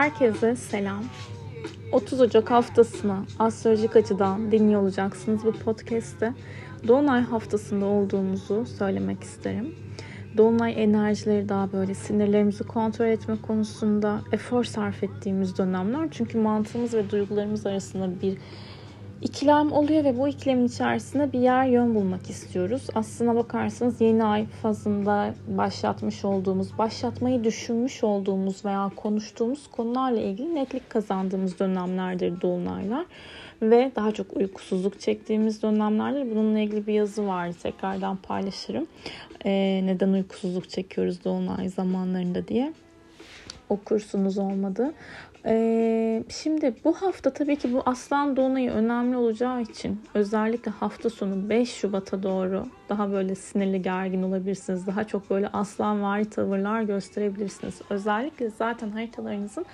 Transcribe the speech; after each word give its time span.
Herkese 0.00 0.56
selam. 0.56 1.04
30 1.92 2.20
Ocak 2.20 2.50
haftasına 2.50 3.24
astrolojik 3.38 3.96
açıdan 3.96 4.52
dinliyor 4.52 4.82
olacaksınız 4.82 5.44
bu 5.44 5.52
podcast'te. 5.52 6.32
Dolunay 6.88 7.22
haftasında 7.22 7.86
olduğumuzu 7.86 8.66
söylemek 8.66 9.22
isterim. 9.22 9.74
Dolunay 10.36 10.82
enerjileri 10.82 11.48
daha 11.48 11.72
böyle 11.72 11.94
sinirlerimizi 11.94 12.64
kontrol 12.64 13.06
etme 13.06 13.36
konusunda 13.42 14.20
efor 14.32 14.64
sarf 14.64 15.02
ettiğimiz 15.02 15.58
dönemler. 15.58 16.08
Çünkü 16.10 16.38
mantığımız 16.38 16.94
ve 16.94 17.10
duygularımız 17.10 17.66
arasında 17.66 18.20
bir 18.22 18.38
ikilem 19.22 19.72
oluyor 19.72 20.04
ve 20.04 20.18
bu 20.18 20.28
ikilemin 20.28 20.66
içerisinde 20.66 21.32
bir 21.32 21.38
yer 21.38 21.66
yön 21.66 21.94
bulmak 21.94 22.30
istiyoruz. 22.30 22.86
Aslına 22.94 23.34
bakarsanız 23.34 24.00
yeni 24.00 24.24
ay 24.24 24.46
fazında 24.46 25.34
başlatmış 25.48 26.24
olduğumuz, 26.24 26.78
başlatmayı 26.78 27.44
düşünmüş 27.44 28.04
olduğumuz 28.04 28.64
veya 28.64 28.90
konuştuğumuz 28.96 29.66
konularla 29.70 30.20
ilgili 30.20 30.54
netlik 30.54 30.90
kazandığımız 30.90 31.58
dönemlerdir 31.58 32.40
dolunaylar. 32.40 33.06
Ve 33.62 33.92
daha 33.96 34.12
çok 34.12 34.36
uykusuzluk 34.36 35.00
çektiğimiz 35.00 35.62
dönemlerdir. 35.62 36.30
Bununla 36.30 36.58
ilgili 36.58 36.86
bir 36.86 36.94
yazı 36.94 37.26
var. 37.26 37.52
Tekrardan 37.52 38.16
paylaşırım. 38.16 38.86
Ee, 39.44 39.80
neden 39.84 40.12
uykusuzluk 40.12 40.70
çekiyoruz 40.70 41.24
dolunay 41.24 41.68
zamanlarında 41.68 42.48
diye 42.48 42.72
okursunuz 43.68 44.38
olmadı. 44.38 44.92
Ee, 45.46 46.24
şimdi 46.28 46.74
bu 46.84 46.92
hafta 46.92 47.32
tabii 47.32 47.56
ki 47.56 47.72
bu 47.72 47.82
Aslan 47.86 48.36
Dolunay'ı 48.36 48.70
önemli 48.70 49.16
olacağı 49.16 49.62
için 49.62 50.00
özellikle 50.14 50.70
hafta 50.70 51.10
sonu 51.10 51.48
5 51.48 51.72
Şubat'a 51.74 52.22
doğru 52.22 52.66
daha 52.88 53.12
böyle 53.12 53.34
sinirli 53.34 53.82
gergin 53.82 54.22
olabilirsiniz. 54.22 54.86
Daha 54.86 55.04
çok 55.04 55.30
böyle 55.30 55.48
aslan 55.48 56.02
vari 56.02 56.24
tavırlar 56.24 56.82
gösterebilirsiniz. 56.82 57.80
Özellikle 57.90 58.50
zaten 58.50 58.90
haritalarınızın 58.90 59.66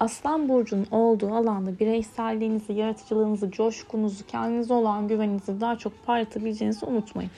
Aslan 0.00 0.48
Burcu'nun 0.48 0.86
olduğu 0.90 1.34
alanda 1.34 1.78
bireyselliğinizi, 1.78 2.72
yaratıcılığınızı, 2.72 3.50
coşkunuzu, 3.50 4.26
kendinize 4.26 4.74
olan 4.74 5.08
güveninizi 5.08 5.60
daha 5.60 5.78
çok 5.78 6.06
parlatabileceğinizi 6.06 6.86
unutmayın. 6.86 7.30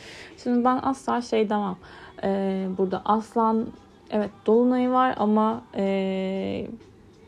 Şimdi 0.43 0.65
ben 0.65 0.79
asla 0.83 1.23
şey 1.23 1.51
demem. 1.51 1.77
Ee, 2.23 2.67
burada 2.79 3.03
aslan 3.05 3.67
evet 4.11 4.31
dolunayı 4.47 4.91
var 4.91 5.15
ama 5.19 5.63
e, 5.77 6.67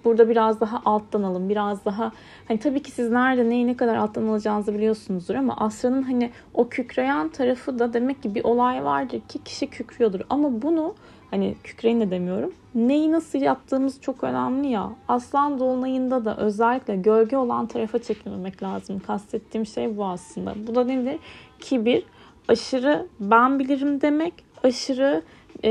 burada 0.06 0.28
biraz 0.28 0.60
daha 0.60 0.82
alttan 0.84 1.22
alın. 1.22 1.48
Biraz 1.48 1.84
daha 1.84 2.12
hani 2.48 2.58
tabii 2.58 2.82
ki 2.82 2.90
siz 2.90 3.10
nerede 3.10 3.48
neyi 3.48 3.66
ne 3.66 3.76
kadar 3.76 3.96
alttan 3.96 4.26
alacağınızı 4.26 4.74
biliyorsunuzdur 4.74 5.34
ama 5.34 5.56
Asra'nın 5.56 6.02
hani 6.02 6.30
o 6.54 6.68
kükreyen 6.68 7.28
tarafı 7.28 7.78
da 7.78 7.92
demek 7.92 8.22
ki 8.22 8.34
bir 8.34 8.44
olay 8.44 8.84
vardır 8.84 9.20
ki 9.28 9.44
kişi 9.44 9.66
kükrüyordur. 9.66 10.20
Ama 10.30 10.62
bunu 10.62 10.94
hani 11.30 11.54
kükreyin 11.64 12.00
de 12.00 12.10
demiyorum. 12.10 12.52
Neyi 12.74 13.12
nasıl 13.12 13.38
yaptığımız 13.38 14.00
çok 14.00 14.24
önemli 14.24 14.68
ya. 14.68 14.90
Aslan 15.08 15.58
dolunayında 15.58 16.24
da 16.24 16.36
özellikle 16.36 16.96
gölge 16.96 17.36
olan 17.36 17.66
tarafa 17.66 17.98
çekilmemek 17.98 18.62
lazım. 18.62 18.98
Kastettiğim 19.06 19.66
şey 19.66 19.96
bu 19.96 20.04
aslında. 20.04 20.54
Bu 20.66 20.74
da 20.74 20.84
nedir? 20.84 21.18
Kibir, 21.58 22.04
aşırı 22.48 23.06
ben 23.20 23.58
bilirim 23.58 24.00
demek, 24.00 24.34
aşırı 24.64 25.22
e, 25.64 25.70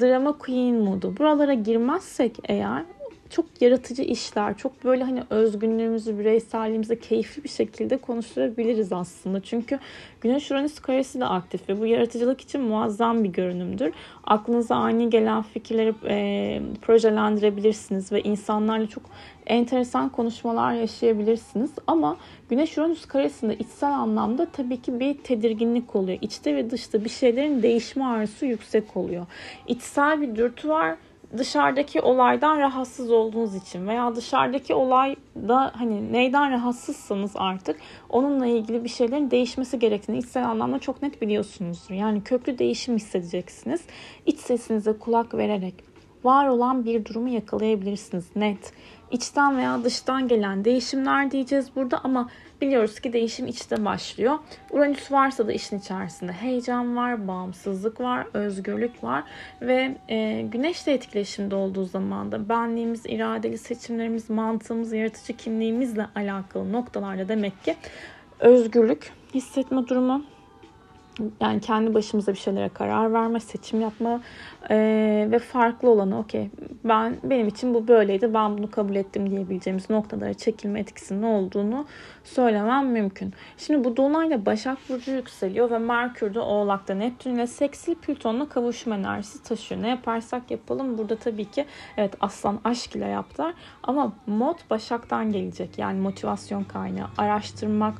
drama 0.00 0.38
queen 0.38 0.74
modu. 0.74 1.16
Buralara 1.18 1.54
girmezsek 1.54 2.38
eğer 2.44 2.84
çok 3.30 3.46
yaratıcı 3.60 4.02
işler, 4.02 4.56
çok 4.56 4.84
böyle 4.84 5.04
hani 5.04 5.22
özgünlüğümüzü, 5.30 6.18
bireyselliğimizi 6.18 7.00
keyifli 7.00 7.44
bir 7.44 7.48
şekilde 7.48 7.96
konuşturabiliriz 7.96 8.92
aslında. 8.92 9.40
Çünkü 9.40 9.78
Güneş 10.20 10.50
Uranüs 10.50 10.78
karesi 10.78 11.20
de 11.20 11.24
aktif 11.24 11.68
ve 11.68 11.80
bu 11.80 11.86
yaratıcılık 11.86 12.40
için 12.40 12.60
muazzam 12.60 13.24
bir 13.24 13.28
görünümdür. 13.28 13.92
Aklınıza 14.24 14.76
ani 14.76 15.10
gelen 15.10 15.42
fikirleri 15.42 15.94
e, 16.08 16.60
projelendirebilirsiniz 16.82 18.12
ve 18.12 18.22
insanlarla 18.22 18.86
çok 18.86 19.02
enteresan 19.46 20.08
konuşmalar 20.08 20.72
yaşayabilirsiniz. 20.72 21.70
Ama 21.86 22.16
Güneş 22.50 22.78
Uranüs 22.78 23.06
karesinde 23.06 23.56
içsel 23.56 23.90
anlamda 23.90 24.46
tabii 24.52 24.82
ki 24.82 25.00
bir 25.00 25.18
tedirginlik 25.18 25.96
oluyor. 25.96 26.18
İçte 26.20 26.56
ve 26.56 26.70
dışta 26.70 27.04
bir 27.04 27.10
şeylerin 27.10 27.62
değişme 27.62 28.04
arzusu 28.04 28.46
yüksek 28.46 28.96
oluyor. 28.96 29.26
İçsel 29.66 30.20
bir 30.20 30.36
dürtü 30.36 30.68
var 30.68 30.96
dışarıdaki 31.36 32.00
olaydan 32.00 32.58
rahatsız 32.58 33.10
olduğunuz 33.10 33.54
için 33.54 33.86
veya 33.88 34.16
dışarıdaki 34.16 34.74
olayda 34.74 35.72
hani 35.74 36.12
neyden 36.12 36.52
rahatsızsanız 36.52 37.32
artık 37.34 37.76
onunla 38.10 38.46
ilgili 38.46 38.84
bir 38.84 38.88
şeylerin 38.88 39.30
değişmesi 39.30 39.78
gerektiğini 39.78 40.18
içsel 40.18 40.46
anlamda 40.46 40.78
çok 40.78 41.02
net 41.02 41.22
biliyorsunuzdur. 41.22 41.94
Yani 41.94 42.24
köklü 42.24 42.58
değişim 42.58 42.96
hissedeceksiniz. 42.96 43.80
İç 44.26 44.38
sesinize 44.38 44.92
kulak 44.92 45.34
vererek 45.34 45.74
var 46.24 46.48
olan 46.48 46.84
bir 46.84 47.04
durumu 47.04 47.28
yakalayabilirsiniz 47.28 48.36
net. 48.36 48.72
İçten 49.10 49.56
veya 49.56 49.84
dıştan 49.84 50.28
gelen 50.28 50.64
değişimler 50.64 51.30
diyeceğiz 51.30 51.76
burada 51.76 52.00
ama 52.04 52.28
biliyoruz 52.60 53.00
ki 53.00 53.12
değişim 53.12 53.46
içte 53.46 53.84
başlıyor. 53.84 54.38
Uranüs 54.70 55.12
varsa 55.12 55.46
da 55.46 55.52
işin 55.52 55.78
içerisinde 55.78 56.32
heyecan 56.32 56.96
var, 56.96 57.28
bağımsızlık 57.28 58.00
var, 58.00 58.26
özgürlük 58.34 59.04
var 59.04 59.24
ve 59.62 59.96
e, 60.08 60.42
güneşle 60.42 60.92
etkileşimde 60.92 61.54
olduğu 61.54 61.84
zaman 61.84 62.32
da 62.32 62.48
benliğimiz, 62.48 63.06
iradeli 63.06 63.58
seçimlerimiz, 63.58 64.30
mantığımız, 64.30 64.92
yaratıcı 64.92 65.36
kimliğimizle 65.36 66.06
alakalı 66.14 66.72
noktalarda 66.72 67.28
demek 67.28 67.64
ki 67.64 67.76
özgürlük 68.40 69.12
hissetme 69.34 69.88
durumu 69.88 70.24
yani 71.40 71.60
kendi 71.60 71.94
başımıza 71.94 72.32
bir 72.32 72.38
şeylere 72.38 72.68
karar 72.68 73.12
verme, 73.12 73.40
seçim 73.40 73.80
yapma 73.80 74.20
e, 74.70 74.76
ve 75.30 75.38
farklı 75.38 75.90
olanı 75.90 76.18
okey 76.18 76.50
ben 76.84 77.16
benim 77.24 77.48
için 77.48 77.74
bu 77.74 77.88
böyleydi 77.88 78.34
ben 78.34 78.58
bunu 78.58 78.70
kabul 78.70 78.94
ettim 78.94 79.30
diyebileceğimiz 79.30 79.90
noktalara 79.90 80.34
çekilme 80.34 80.80
etkisinin 80.80 81.22
olduğunu 81.22 81.86
söylemem 82.24 82.86
mümkün. 82.86 83.34
Şimdi 83.56 83.84
bu 83.84 83.96
Dolunay'la 83.96 84.46
Başak 84.46 84.78
Burcu 84.88 85.10
yükseliyor 85.10 85.70
ve 85.70 85.78
Merkür 85.78 86.34
de 86.34 86.40
Oğlak'ta 86.40 86.94
Neptün 86.94 87.34
ile 87.34 87.46
Seksil 87.46 87.94
Plüton'la 87.94 88.48
kavuşma 88.48 88.94
enerjisi 88.94 89.42
taşıyor. 89.42 89.82
Ne 89.82 89.88
yaparsak 89.88 90.50
yapalım 90.50 90.98
burada 90.98 91.16
tabii 91.16 91.44
ki 91.44 91.66
evet 91.96 92.14
aslan 92.20 92.60
aşk 92.64 92.96
ile 92.96 93.06
yaptılar 93.06 93.54
ama 93.82 94.12
mod 94.26 94.58
Başak'tan 94.70 95.32
gelecek 95.32 95.78
yani 95.78 96.00
motivasyon 96.00 96.64
kaynağı 96.64 97.08
araştırmak, 97.18 97.94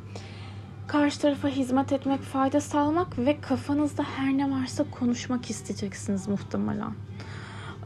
karşı 0.89 1.21
tarafa 1.21 1.49
hizmet 1.49 1.93
etmek, 1.93 2.21
fayda 2.21 2.61
sağlamak 2.61 3.19
ve 3.19 3.41
kafanızda 3.41 4.03
her 4.03 4.39
ne 4.39 4.51
varsa 4.51 4.85
konuşmak 4.91 5.51
isteyeceksiniz 5.51 6.29
muhtemelen. 6.29 6.93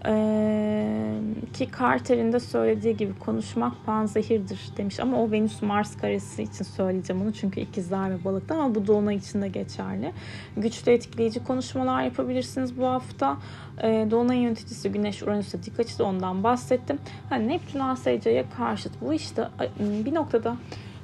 Ee, 0.06 1.18
ki 1.52 1.68
Carter'in 1.78 2.32
de 2.32 2.40
söylediği 2.40 2.96
gibi 2.96 3.18
konuşmak 3.18 3.86
panzehirdir 3.86 4.60
demiş 4.76 5.00
ama 5.00 5.22
o 5.22 5.30
Venüs 5.30 5.62
Mars 5.62 5.96
karesi 5.96 6.42
için 6.42 6.64
söyleyeceğim 6.64 7.22
onu 7.22 7.32
çünkü 7.32 7.60
ikizler 7.60 8.10
ve 8.10 8.24
balıkta 8.24 8.54
ama 8.54 8.74
bu 8.74 8.86
dolunay 8.86 9.16
için 9.16 9.42
de 9.42 9.48
geçerli. 9.48 10.12
Güçlü 10.56 10.92
etkileyici 10.92 11.44
konuşmalar 11.44 12.02
yapabilirsiniz 12.02 12.78
bu 12.78 12.86
hafta. 12.86 13.36
Ee, 13.82 14.06
dolunay 14.10 14.38
yöneticisi 14.38 14.92
Güneş 14.92 15.22
Uranüs'e 15.22 15.62
dik 15.62 15.80
açıda 15.80 16.04
ondan 16.04 16.44
bahsettim. 16.44 16.98
Hani 17.28 17.48
Neptün 17.48 17.78
ASC'ye 17.78 18.44
karşıt 18.56 18.92
bu 19.00 19.14
işte 19.14 19.48
bir 19.80 20.14
noktada 20.14 20.56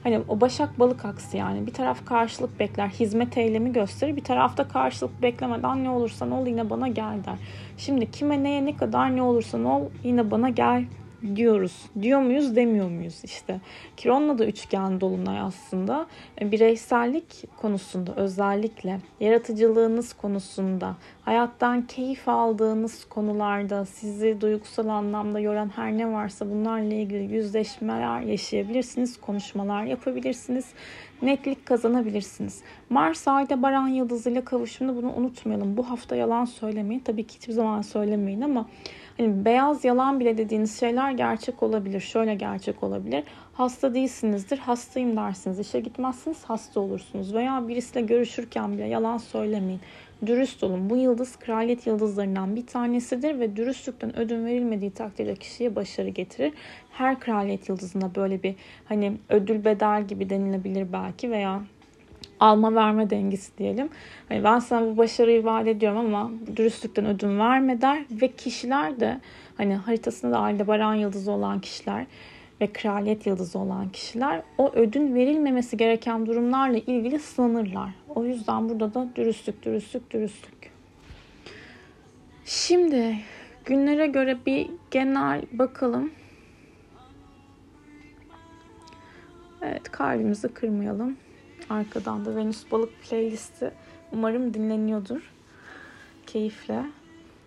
Hani 0.03 0.21
o 0.29 0.41
başak 0.41 0.79
balık 0.79 1.05
aksı 1.05 1.37
yani 1.37 1.67
bir 1.67 1.73
taraf 1.73 2.07
karşılık 2.07 2.61
bekler, 2.61 2.89
hizmet 2.89 3.39
eylemi 3.39 3.73
gösterir. 3.73 4.17
Bir 4.17 4.25
tarafta 4.25 4.69
karşılık 4.69 5.23
beklemeden 5.23 5.85
ne 5.85 5.91
olursa 5.91 6.27
ne 6.27 6.35
ol 6.35 6.47
yine 6.47 6.71
bana 6.71 6.89
gel 6.89 7.25
der. 7.27 7.35
Şimdi 7.77 8.11
kime 8.11 8.43
neye 8.43 8.65
ne 8.65 8.77
kadar 8.77 9.17
ne 9.17 9.23
olursa 9.23 9.59
ne 9.59 9.69
ol 9.69 9.83
yine 10.05 10.31
bana 10.31 10.49
gel 10.49 10.85
diyoruz. 11.37 11.83
Diyor 12.03 12.21
muyuz 12.21 12.57
demiyor 12.57 12.89
muyuz 12.89 13.21
işte. 13.25 13.61
Kiron'la 13.97 14.39
da 14.39 14.47
üçgen 14.47 15.01
dolunay 15.01 15.41
aslında 15.41 16.07
e, 16.41 16.53
bireysellik 16.53 17.45
konusunda 17.57 18.15
özellikle 18.17 19.01
yaratıcılığınız 19.21 20.13
konusunda 20.13 20.97
hayattan 21.23 21.87
keyif 21.87 22.29
aldığınız 22.29 23.05
konularda 23.05 23.85
sizi 23.85 24.41
duygusal 24.41 24.89
anlamda 24.89 25.41
yoran 25.41 25.71
her 25.77 25.99
ne 25.99 26.13
varsa 26.13 26.51
bunlarla 26.51 26.95
ilgili 26.95 27.35
yüzleşmeler 27.35 28.21
yaşayabilirsiniz, 28.21 29.21
konuşmalar 29.21 29.85
yapabilirsiniz, 29.85 30.65
netlik 31.23 31.67
kazanabilirsiniz. 31.67 32.61
Mars 32.91 33.29
ayda 33.29 33.63
Baran 33.63 33.89
yıldızıyla 33.89 34.45
kavuşumda 34.45 34.97
bunu 34.97 35.13
unutmayalım. 35.13 35.77
Bu 35.77 35.91
hafta 35.91 36.17
yalan 36.17 36.45
söylemeyin. 36.45 37.01
Tabii 37.01 37.27
ki 37.27 37.37
hiçbir 37.37 37.53
zaman 37.53 37.83
söylemeyin 37.83 38.41
ama 38.41 38.67
Hani 39.19 39.45
beyaz 39.45 39.85
yalan 39.85 40.21
bile 40.21 40.39
dediğiniz 40.39 40.81
şeyler 40.81 41.11
gerçek 41.11 41.63
olabilir. 41.63 42.01
Şöyle 42.01 42.35
gerçek 42.35 42.83
olabilir. 42.83 43.25
Hasta 43.53 43.95
değilsinizdir, 43.95 44.59
hastayım 44.59 45.17
dersiniz. 45.17 45.59
İşe 45.59 45.81
gitmezsiniz, 45.81 46.45
hasta 46.45 46.81
olursunuz. 46.81 47.35
Veya 47.35 47.69
birisiyle 47.69 48.07
görüşürken 48.07 48.73
bile 48.73 48.85
yalan 48.85 49.19
söylemeyin. 49.19 49.81
Dürüst 50.27 50.63
olun. 50.65 50.91
Bu 50.91 50.97
yıldız 50.97 51.37
kraliyet 51.37 51.87
yıldızlarından 51.87 52.57
bir 52.57 52.67
tanesidir 52.67 53.41
ve 53.41 53.57
dürüstlükten 53.57 54.19
ödün 54.19 54.47
verilmediği 54.47 54.91
takdirde 54.91 55.35
kişiye 55.35 55.77
başarı 55.77 56.09
getirir. 56.09 56.53
Her 56.91 57.21
kraliyet 57.21 57.69
yıldızında 57.69 58.15
böyle 58.15 58.43
bir 58.43 58.55
hani 58.85 59.13
ödül 59.29 59.65
bedel 59.65 60.07
gibi 60.07 60.31
denilebilir 60.31 60.93
belki 60.93 61.31
veya 61.31 61.63
alma 62.41 62.75
verme 62.75 63.11
dengesi 63.11 63.59
diyelim. 63.59 63.89
Hani 64.29 64.45
ben 64.45 64.59
sana 64.59 64.87
bu 64.87 64.97
başarıyı 64.97 65.45
vaat 65.45 65.67
ediyorum 65.67 65.99
ama 65.99 66.31
dürüstlükten 66.57 67.07
ödün 67.07 67.39
verme 67.39 67.83
der 67.83 68.05
ve 68.11 68.29
kişiler 68.29 69.01
de 69.01 69.21
hani 69.57 69.75
haritasında 69.75 70.33
da 70.33 70.39
Aldebaran 70.39 70.95
yıldızı 70.95 71.33
olan 71.33 71.61
kişiler 71.61 72.07
ve 72.61 72.67
kraliyet 72.73 73.27
yıldızı 73.27 73.59
olan 73.59 73.89
kişiler 73.89 74.43
o 74.59 74.73
ödün 74.73 75.15
verilmemesi 75.15 75.77
gereken 75.77 76.27
durumlarla 76.27 76.79
ilgili 76.79 77.19
sınırlar. 77.19 77.91
O 78.09 78.25
yüzden 78.25 78.69
burada 78.69 78.95
da 78.95 79.09
dürüstlük, 79.17 79.63
dürüstlük, 79.63 80.11
dürüstlük. 80.11 80.71
Şimdi 82.45 83.17
günlere 83.65 84.07
göre 84.07 84.39
bir 84.47 84.71
genel 84.91 85.43
bakalım. 85.53 86.11
Evet 89.63 89.91
kalbimizi 89.91 90.49
kırmayalım. 90.49 91.17
Arkadan 91.71 92.25
da 92.25 92.37
Venüs 92.37 92.73
Balık 92.73 93.03
playlisti 93.03 93.71
umarım 94.13 94.55
dinleniyordur. 94.55 95.33
Keyifle. 96.27 96.85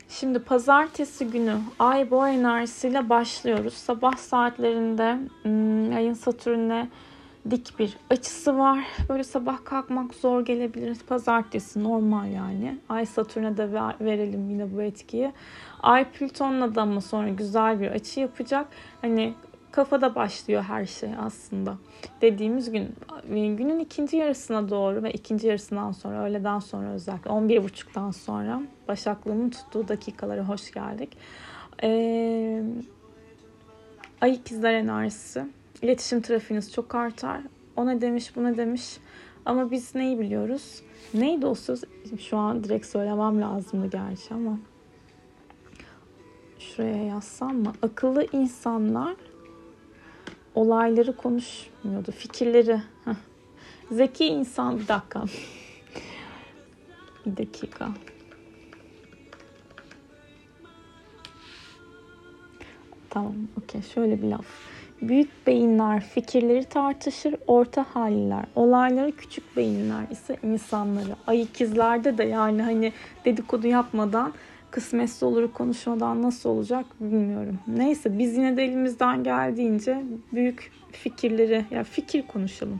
Şimdi 0.09 0.39
pazartesi 0.39 1.27
günü 1.27 1.57
ay 1.79 2.11
boğa 2.11 2.29
enerjisiyle 2.29 3.09
başlıyoruz. 3.09 3.73
Sabah 3.73 4.17
saatlerinde 4.17 5.17
hmm, 5.43 5.95
ayın 5.95 6.13
Satürn'e 6.13 6.87
dik 7.49 7.79
bir 7.79 7.97
açısı 8.09 8.57
var. 8.57 8.79
Böyle 9.09 9.23
sabah 9.23 9.65
kalkmak 9.65 10.13
zor 10.13 10.45
gelebilir. 10.45 10.97
Pazartesi 11.07 11.83
normal 11.83 12.31
yani. 12.31 12.77
Ay 12.89 13.05
Satürn'e 13.05 13.57
de 13.57 13.73
verelim 14.01 14.49
yine 14.49 14.75
bu 14.75 14.81
etkiyi. 14.81 15.31
Ay 15.83 16.11
Plüton'la 16.11 16.75
da 16.75 16.81
ama 16.81 17.01
sonra 17.01 17.29
güzel 17.29 17.81
bir 17.81 17.87
açı 17.87 18.19
yapacak. 18.19 18.67
Hani 19.01 19.33
kafada 19.71 20.15
başlıyor 20.15 20.63
her 20.63 20.85
şey 20.85 21.09
aslında. 21.19 21.77
Dediğimiz 22.21 22.71
gün 22.71 22.95
günün 23.29 23.79
ikinci 23.79 24.17
yarısına 24.17 24.69
doğru 24.69 25.03
ve 25.03 25.11
ikinci 25.11 25.47
yarısından 25.47 25.91
sonra 25.91 26.23
öğleden 26.23 26.59
sonra 26.59 26.89
özellikle 26.89 27.29
11.30'dan 27.29 28.11
sonra 28.11 28.61
Başaklığımın 28.87 29.49
tuttuğu 29.49 29.87
dakikalara 29.87 30.43
hoş 30.43 30.71
geldik. 30.71 31.17
Ee, 31.83 32.63
Ay 34.21 34.33
ikizler 34.33 34.73
enerjisi. 34.73 35.45
İletişim 35.81 36.21
trafiğiniz 36.21 36.73
çok 36.73 36.95
artar. 36.95 37.41
O 37.75 37.87
ne 37.87 38.01
demiş 38.01 38.35
bu 38.35 38.43
ne 38.43 38.57
demiş. 38.57 38.97
Ama 39.45 39.71
biz 39.71 39.95
neyi 39.95 40.19
biliyoruz? 40.19 40.81
Neydi 41.13 41.45
o 41.45 41.55
söz? 41.55 41.83
Şu 42.19 42.37
an 42.37 42.63
direkt 42.63 42.85
söylemem 42.85 43.41
lazımdı 43.41 43.87
gerçi 43.87 44.33
ama. 44.33 44.59
Şuraya 46.59 47.03
yazsam 47.05 47.55
mı? 47.57 47.73
Akıllı 47.81 48.27
insanlar 48.31 49.15
olayları 50.55 51.15
konuşmuyordu. 51.15 52.11
Fikirleri. 52.11 52.81
Zeki 53.91 54.25
insan. 54.25 54.79
Bir 54.79 54.87
dakika. 54.87 55.23
bir 57.25 57.37
dakika. 57.37 57.89
Tamam, 63.09 63.35
okey. 63.63 63.81
Şöyle 63.81 64.21
bir 64.21 64.27
laf. 64.27 64.45
Büyük 65.01 65.47
beyinler 65.47 66.01
fikirleri 66.03 66.63
tartışır, 66.63 67.35
orta 67.47 67.85
halliler, 67.93 68.45
olayları 68.55 69.11
küçük 69.11 69.57
beyinler 69.57 70.03
ise 70.11 70.37
insanları. 70.43 71.15
Ay 71.27 71.41
ikizlerde 71.41 72.17
de 72.17 72.23
yani 72.23 72.61
hani 72.61 72.93
dedikodu 73.25 73.67
yapmadan 73.67 74.33
kısmetse 74.71 75.25
olur 75.25 75.51
konuşmadan 75.51 76.21
nasıl 76.21 76.49
olacak 76.49 76.85
bilmiyorum. 76.99 77.59
Neyse 77.67 78.19
biz 78.19 78.37
yine 78.37 78.57
de 78.57 78.63
elimizden 78.63 79.23
geldiğince 79.23 80.03
büyük 80.33 80.71
fikirleri 80.91 81.53
ya 81.53 81.65
yani 81.71 81.83
fikir 81.83 82.27
konuşalım 82.27 82.79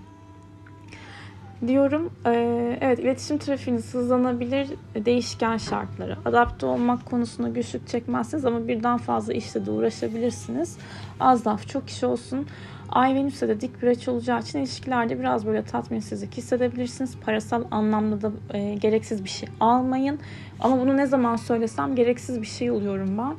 diyorum. 1.68 2.14
Ee, 2.26 2.78
evet 2.82 3.00
iletişim 3.00 3.38
trafiğiniz 3.38 3.94
hızlanabilir 3.94 4.68
değişken 4.96 5.58
şartları. 5.58 6.18
Adapte 6.26 6.66
olmak 6.66 7.06
konusunda 7.06 7.50
güçlük 7.50 7.88
çekmezsiniz 7.88 8.46
ama 8.46 8.68
birden 8.68 8.98
fazla 8.98 9.34
işle 9.34 9.66
de 9.66 9.72
uğraşabilirsiniz. 9.72 10.78
Az 11.20 11.48
laf 11.48 11.68
çok 11.68 11.90
iş 11.90 12.04
olsun. 12.04 12.48
Ay 12.92 13.16
Venüs'e 13.16 13.48
de 13.48 13.62
dik 13.62 13.82
bir 13.82 13.88
açı 13.88 14.12
olacağı 14.12 14.40
için 14.40 14.60
ilişkilerde 14.60 15.20
biraz 15.20 15.46
böyle 15.46 15.64
tatminsizlik 15.64 16.38
hissedebilirsiniz. 16.38 17.18
Parasal 17.26 17.64
anlamda 17.72 18.22
da 18.22 18.58
e, 18.58 18.74
gereksiz 18.76 19.24
bir 19.24 19.30
şey 19.30 19.50
almayın. 19.60 20.20
Ama 20.60 20.80
bunu 20.80 20.98
ne 20.98 21.06
zaman 21.06 21.36
söylesem 21.36 21.96
gereksiz 21.96 22.42
bir 22.42 22.48
şey 22.48 22.72
oluyorum 22.72 23.18
ben. 23.18 23.36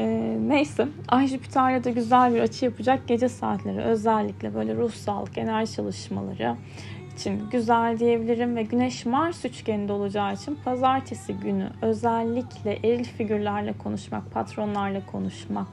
E, 0.00 0.36
neyse 0.48 0.88
Ay 1.08 1.26
Jüpiter'le 1.26 1.84
de 1.84 1.90
güzel 1.90 2.34
bir 2.34 2.40
açı 2.40 2.64
yapacak 2.64 3.08
gece 3.08 3.28
saatleri 3.28 3.80
özellikle 3.80 4.54
böyle 4.54 4.76
ruh 4.76 4.92
sağlık, 4.92 5.38
enerji 5.38 5.72
çalışmaları, 5.72 6.56
için 7.18 7.50
güzel 7.50 7.98
diyebilirim 7.98 8.56
ve 8.56 8.62
Güneş 8.62 9.06
Mars 9.06 9.44
üçgeninde 9.44 9.92
olacağı 9.92 10.34
için 10.34 10.58
pazartesi 10.64 11.34
günü 11.34 11.70
özellikle 11.82 12.72
eril 12.84 13.04
figürlerle 13.04 13.72
konuşmak, 13.72 14.30
patronlarla 14.30 15.06
konuşmak, 15.06 15.66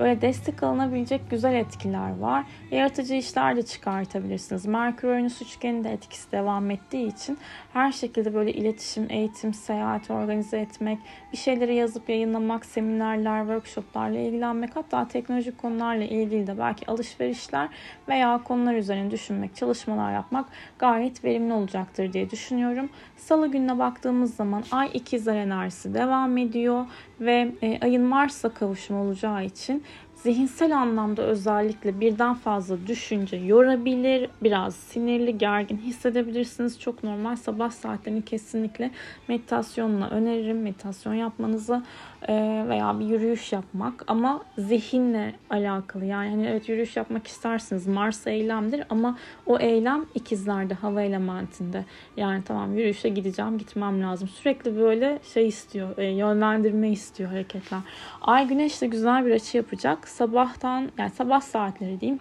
böyle 0.00 0.20
destek 0.20 0.62
alınabilecek 0.62 1.30
güzel 1.30 1.54
etkiler 1.54 2.18
var. 2.18 2.44
Yaratıcı 2.70 3.14
işler 3.14 3.56
de 3.56 3.62
çıkartabilirsiniz. 3.62 4.66
Merkür 4.66 5.08
Venüs 5.08 5.42
üçgeninde 5.42 5.92
etkisi 5.92 6.32
devam 6.32 6.70
ettiği 6.70 7.08
için 7.08 7.38
her 7.72 7.92
şekilde 7.92 8.34
böyle 8.34 8.52
iletişim, 8.52 9.06
eğitim, 9.10 9.54
seyahat 9.54 10.10
organize 10.10 10.58
etmek, 10.58 10.98
bir 11.32 11.38
şeyleri 11.38 11.74
yazıp 11.74 12.08
yayınlamak, 12.08 12.66
seminerler, 12.66 13.40
workshoplarla 13.40 14.18
ilgilenmek 14.18 14.76
hatta 14.76 15.08
teknolojik 15.08 15.58
konularla 15.58 16.04
ilgili 16.04 16.46
de 16.46 16.58
belki 16.58 16.90
alışverişler 16.90 17.68
veya 18.08 18.40
konular 18.44 18.74
üzerine 18.74 19.10
düşünmek, 19.10 19.56
çalışmalar 19.56 20.12
yapmak 20.12 20.46
gayet 20.86 21.24
verimli 21.24 21.52
olacaktır 21.52 22.12
diye 22.12 22.30
düşünüyorum. 22.30 22.88
Salı 23.16 23.46
gününe 23.46 23.78
baktığımız 23.78 24.34
zaman 24.36 24.64
Ay 24.70 24.90
ikizler 24.94 25.36
enerjisi 25.36 25.94
devam 25.94 26.38
ediyor 26.38 26.86
ve 27.20 27.52
e, 27.62 27.80
ayın 27.80 28.02
Mars'a 28.02 28.48
kavuşumu 28.48 29.02
olacağı 29.02 29.44
için 29.44 29.84
zihinsel 30.26 30.76
anlamda 30.76 31.22
özellikle 31.22 32.00
birden 32.00 32.34
fazla 32.34 32.86
düşünce 32.86 33.36
yorabilir, 33.36 34.30
biraz 34.42 34.74
sinirli, 34.76 35.38
gergin 35.38 35.76
hissedebilirsiniz. 35.76 36.80
Çok 36.80 37.04
normal. 37.04 37.36
Sabah 37.36 37.70
saatlerini 37.70 38.24
kesinlikle 38.24 38.90
meditasyonla 39.28 40.10
öneririm. 40.10 40.62
Meditasyon 40.62 41.14
yapmanızı 41.14 41.82
e, 42.28 42.64
veya 42.68 43.00
bir 43.00 43.04
yürüyüş 43.04 43.52
yapmak 43.52 44.04
ama 44.06 44.44
zihinle 44.58 45.34
alakalı. 45.50 46.04
Yani 46.04 46.30
hani 46.30 46.46
evet 46.46 46.68
yürüyüş 46.68 46.96
yapmak 46.96 47.26
istersiniz. 47.26 47.86
Mars 47.86 48.26
eylemdir 48.26 48.84
ama 48.90 49.18
o 49.46 49.58
eylem 49.58 50.06
ikizlerde, 50.14 50.74
hava 50.74 51.02
elementinde. 51.02 51.84
Yani 52.16 52.42
tamam 52.44 52.76
yürüyüşe 52.76 53.08
gideceğim, 53.08 53.58
gitmem 53.58 54.02
lazım. 54.02 54.28
Sürekli 54.28 54.78
böyle 54.78 55.18
şey 55.34 55.48
istiyor, 55.48 55.98
e, 55.98 56.04
yönlendirme 56.04 56.90
istiyor 56.90 57.30
hareketler. 57.30 57.80
Ay 58.22 58.48
güneş 58.48 58.82
de 58.82 58.86
güzel 58.86 59.26
bir 59.26 59.30
açı 59.30 59.56
yapacak. 59.56 60.08
Sabahtan 60.16 60.90
yani 60.98 61.10
sabah 61.10 61.40
saatleri 61.40 62.00
diyeyim. 62.00 62.20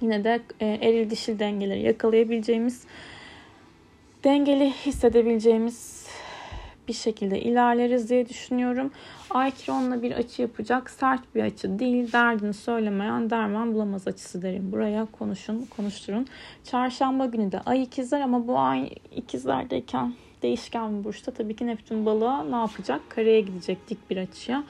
Yine 0.00 0.24
de 0.24 0.40
e, 0.60 0.66
eril 0.66 1.10
dişil 1.10 1.38
dengeleri 1.38 1.82
yakalayabileceğimiz 1.82 2.84
dengeli 4.24 4.70
hissedebileceğimiz 4.70 6.06
bir 6.88 6.92
şekilde 6.92 7.40
ilerleriz 7.40 8.10
diye 8.10 8.28
düşünüyorum. 8.28 8.90
Ay 9.30 9.50
Kiron'la 9.50 10.02
bir 10.02 10.12
açı 10.12 10.42
yapacak. 10.42 10.90
Sert 10.90 11.34
bir 11.34 11.42
açı 11.42 11.78
değil. 11.78 12.12
Derdini 12.12 12.54
söylemeyen 12.54 13.30
derman 13.30 13.74
bulamaz 13.74 14.08
açısı 14.08 14.42
derim. 14.42 14.72
Buraya 14.72 15.06
konuşun, 15.18 15.66
konuşturun. 15.76 16.26
Çarşamba 16.64 17.26
günü 17.26 17.52
de 17.52 17.60
ay 17.60 17.82
ikizler 17.82 18.20
ama 18.20 18.48
bu 18.48 18.58
ay 18.58 18.90
ikizlerdeyken 19.16 20.14
değişken 20.42 20.98
bir 20.98 21.04
burçta 21.04 21.32
tabii 21.32 21.56
ki 21.56 21.66
Neptün 21.66 22.06
balığa 22.06 22.44
ne 22.44 22.56
yapacak? 22.56 23.00
Kareye 23.08 23.40
gidecek 23.40 23.88
dik 23.88 24.10
bir 24.10 24.16
açıya. 24.16 24.64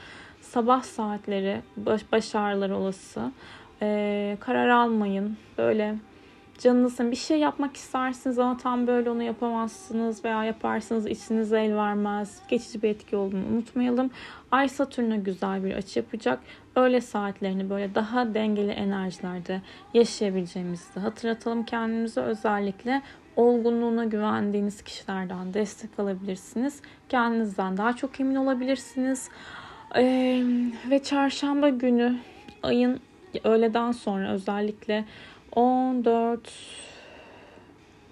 Sabah 0.55 0.83
saatleri 0.83 1.63
baş, 1.77 2.13
baş 2.13 2.35
olası. 2.35 3.33
Ee, 3.83 4.37
karar 4.41 4.69
almayın. 4.69 5.37
Böyle 5.59 5.95
canınızın 6.59 7.11
bir 7.11 7.17
şey 7.17 7.39
yapmak 7.39 7.77
istersiniz 7.77 8.39
ama 8.39 8.57
tam 8.57 8.87
böyle 8.87 9.11
onu 9.11 9.23
yapamazsınız 9.23 10.25
veya 10.25 10.45
yaparsınız 10.45 11.07
içiniz 11.07 11.53
el 11.53 11.77
vermez. 11.77 12.43
Geçici 12.49 12.83
bir 12.83 12.89
etki 12.89 13.17
olduğunu 13.17 13.47
unutmayalım. 13.47 14.11
Ay 14.51 14.69
Satürn'e 14.69 15.17
güzel 15.17 15.65
bir 15.65 15.75
açı 15.75 15.99
yapacak. 15.99 16.41
Öğle 16.77 17.01
saatlerini 17.01 17.71
böyle 17.71 17.95
daha 17.95 18.35
dengeli 18.35 18.71
enerjilerde 18.71 19.63
yaşayabileceğimizi 19.95 21.01
hatırlatalım 21.01 21.65
kendimize. 21.65 22.21
Özellikle 22.21 23.03
olgunluğuna 23.37 24.05
güvendiğiniz 24.05 24.83
kişilerden 24.83 25.55
destek 25.55 25.99
alabilirsiniz. 25.99 26.81
Kendinizden 27.09 27.77
daha 27.77 27.97
çok 27.97 28.21
emin 28.21 28.35
olabilirsiniz. 28.35 29.31
Ee, 29.97 30.43
ve 30.91 31.03
çarşamba 31.03 31.69
günü 31.69 32.19
ayın 32.63 33.01
öğleden 33.45 33.93
sonra 33.93 34.31
özellikle 34.33 35.05
14 35.53 36.53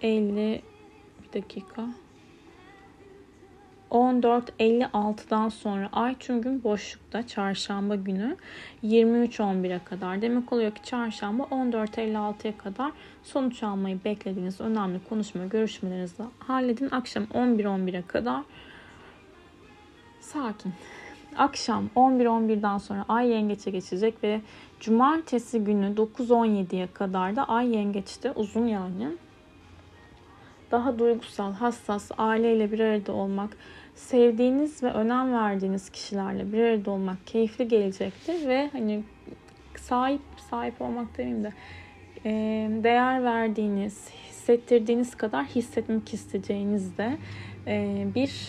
50 0.03 0.63
bir 1.23 1.43
dakika 1.43 1.87
14.56'dan 3.91 5.49
sonra 5.49 5.89
ay 5.93 6.15
tüm 6.19 6.43
gün 6.43 6.65
boşlukta 6.65 7.27
çarşamba 7.27 7.95
günü 7.95 8.37
23.11'e 8.85 9.85
kadar. 9.85 10.23
Demek 10.23 10.53
oluyor 10.53 10.75
ki 10.75 10.83
çarşamba 10.83 11.43
14.56'ya 11.43 12.59
kadar 12.59 12.93
sonuç 13.23 13.63
almayı 13.63 14.05
beklediğiniz 14.05 14.61
önemli 14.61 15.01
konuşma 15.09 15.47
görüşmelerinizi 15.47 16.23
halledin. 16.39 16.89
Akşam 16.91 17.25
11.11'e 17.25 18.03
kadar 18.03 18.43
sakin. 20.21 20.73
Akşam 21.37 21.91
11.11'den 21.97 22.79
sonra 22.79 23.05
ay 23.09 23.29
yengeçe 23.29 23.71
geçecek 23.71 24.23
ve 24.23 24.41
cumartesi 24.81 25.65
günü 25.65 25.95
9.17'ye 25.95 26.87
kadar 26.87 27.37
da 27.37 27.45
ay 27.45 27.77
yengeçte 27.77 28.33
uzun 28.33 28.67
yani. 28.67 29.09
Daha 30.71 30.99
duygusal, 30.99 31.53
hassas, 31.53 32.11
aileyle 32.19 32.73
bir 32.73 32.81
arada 32.81 33.13
olmak, 33.13 33.57
sevdiğiniz 33.95 34.83
ve 34.83 34.93
önem 34.93 35.33
verdiğiniz 35.33 35.91
kişilerle 35.91 36.53
bir 36.53 36.63
arada 36.63 36.91
olmak 36.91 37.27
keyifli 37.27 37.69
gelecektir 37.69 38.49
ve 38.49 38.69
hani 38.73 39.03
sahip 39.77 40.21
sahip 40.51 40.83
olmak 40.83 41.19
demeyeyim 41.19 41.45
de 41.45 41.53
değer 42.85 43.25
verdiğiniz, 43.25 44.11
hissettirdiğiniz 44.29 45.15
kadar 45.15 45.45
hissetmek 45.45 46.15
isteyeceğiniz 46.15 46.99
de 46.99 47.17
bir 48.15 48.49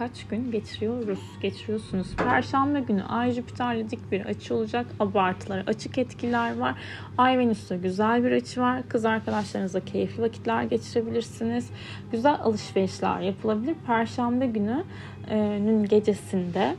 birkaç 0.00 0.26
gün 0.26 0.50
geçiriyoruz, 0.50 1.18
geçiriyorsunuz. 1.42 2.16
Perşembe 2.16 2.80
günü 2.80 3.02
Ay 3.02 3.30
Jüpiter'le 3.30 3.90
dik 3.90 4.12
bir 4.12 4.26
açı 4.26 4.54
olacak. 4.54 4.86
Abartılar, 5.00 5.64
açık 5.66 5.98
etkiler 5.98 6.58
var. 6.58 6.74
Ay 7.18 7.38
Venüs'te 7.38 7.76
güzel 7.76 8.24
bir 8.24 8.32
açı 8.32 8.60
var. 8.60 8.82
Kız 8.88 9.04
arkadaşlarınızla 9.04 9.80
keyifli 9.80 10.22
vakitler 10.22 10.62
geçirebilirsiniz. 10.62 11.70
Güzel 12.12 12.38
alışverişler 12.42 13.20
yapılabilir. 13.20 13.74
Perşembe 13.86 14.46
gününün 14.46 15.84
gecesinde 15.84 16.76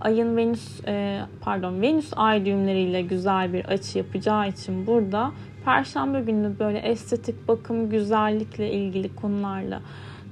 ayın 0.00 0.36
Venüs 0.36 0.80
e, 0.86 1.20
pardon 1.40 1.82
Venüs 1.82 2.12
ay 2.16 2.44
düğümleriyle 2.44 3.02
güzel 3.02 3.52
bir 3.52 3.64
açı 3.64 3.98
yapacağı 3.98 4.48
için 4.48 4.86
burada 4.86 5.32
Perşembe 5.64 6.20
günü 6.20 6.58
böyle 6.58 6.78
estetik 6.78 7.48
bakım, 7.48 7.90
güzellikle 7.90 8.72
ilgili 8.72 9.14
konularla 9.14 9.82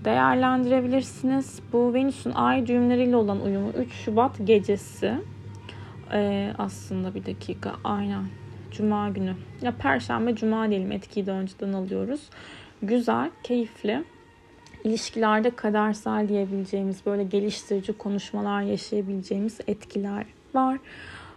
değerlendirebilirsiniz. 0.05 1.61
Bu 1.73 1.95
Venüs'ün 1.95 2.33
ay 2.33 2.67
düğümleriyle 2.67 3.17
olan 3.17 3.41
uyumu 3.41 3.71
3 3.71 3.93
Şubat 3.93 4.47
gecesi. 4.47 5.15
Ee, 6.13 6.53
aslında 6.59 7.15
bir 7.15 7.27
dakika 7.27 7.73
aynen. 7.85 8.25
Cuma 8.71 9.09
günü. 9.09 9.35
Ya 9.63 9.75
Perşembe, 9.79 10.35
Cuma 10.35 10.71
diyelim 10.71 10.93
etkiyi 10.93 11.27
de 11.27 11.31
önceden 11.31 11.73
alıyoruz. 11.73 12.21
Güzel, 12.83 13.31
keyifli. 13.43 14.05
İlişkilerde 14.85 15.51
kadersel 15.51 16.29
diyebileceğimiz 16.29 17.07
böyle 17.07 17.25
geliştirici 17.25 17.93
konuşmalar 17.93 18.63
yaşayabileceğimiz 18.63 19.59
etkiler 19.67 20.27
var. 20.55 20.79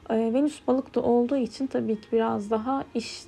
Ee, 0.09 0.15
Venüs 0.15 0.67
balıkta 0.67 1.01
olduğu 1.01 1.37
için 1.37 1.67
tabii 1.67 2.01
ki 2.01 2.07
biraz 2.11 2.51
daha 2.51 2.83
iş 2.95 3.23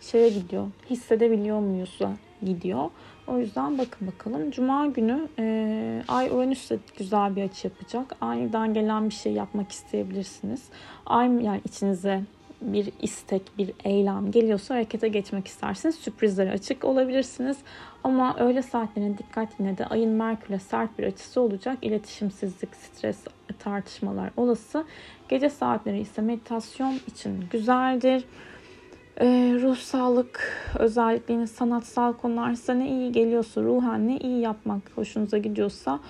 şeye 0.00 0.28
gidiyor. 0.28 0.66
Hissedebiliyor 0.90 1.60
muyuz 1.60 1.98
gidiyor. 2.42 2.90
O 3.28 3.38
yüzden 3.38 3.78
bakın 3.78 4.08
bakalım. 4.08 4.50
Cuma 4.50 4.86
günü 4.86 5.28
e, 5.38 6.02
Ay 6.08 6.30
Uranüs 6.30 6.70
de 6.70 6.78
güzel 6.98 7.36
bir 7.36 7.42
açı 7.42 7.66
yapacak. 7.66 8.16
Aniden 8.20 8.74
gelen 8.74 9.08
bir 9.08 9.14
şey 9.14 9.32
yapmak 9.32 9.72
isteyebilirsiniz. 9.72 10.62
Ay 11.06 11.44
yani 11.44 11.60
içinize 11.64 12.22
bir 12.60 12.92
istek, 13.02 13.42
bir 13.58 13.72
eylem 13.84 14.30
geliyorsa 14.30 14.74
harekete 14.74 15.08
geçmek 15.08 15.46
istersiniz. 15.46 15.94
Sürprizlere 15.94 16.50
açık 16.50 16.84
olabilirsiniz. 16.84 17.56
Ama 18.04 18.36
öğle 18.38 18.62
saatlerine 18.62 19.18
dikkat 19.18 19.48
yine 19.60 19.78
de 19.78 19.86
ayın 19.86 20.10
Merkür'le 20.10 20.58
sert 20.58 20.98
bir 20.98 21.04
açısı 21.04 21.40
olacak. 21.40 21.78
İletişimsizlik, 21.82 22.76
stres, 22.76 23.18
tartışmalar 23.58 24.30
olası. 24.36 24.84
Gece 25.28 25.50
saatleri 25.50 26.00
ise 26.00 26.22
meditasyon 26.22 26.98
için 27.06 27.44
güzeldir 27.50 28.24
e, 29.20 29.26
ruh 29.62 29.76
sağlık 29.76 30.52
özellikle 30.78 31.46
sanatsal 31.46 32.12
konular 32.12 32.54
size 32.54 32.78
ne 32.78 32.88
iyi 32.90 33.12
geliyorsa 33.12 33.62
ruhen 33.62 34.08
ne 34.08 34.16
iyi 34.16 34.40
yapmak 34.40 34.82
hoşunuza 34.94 35.38
gidiyorsa 35.38 36.00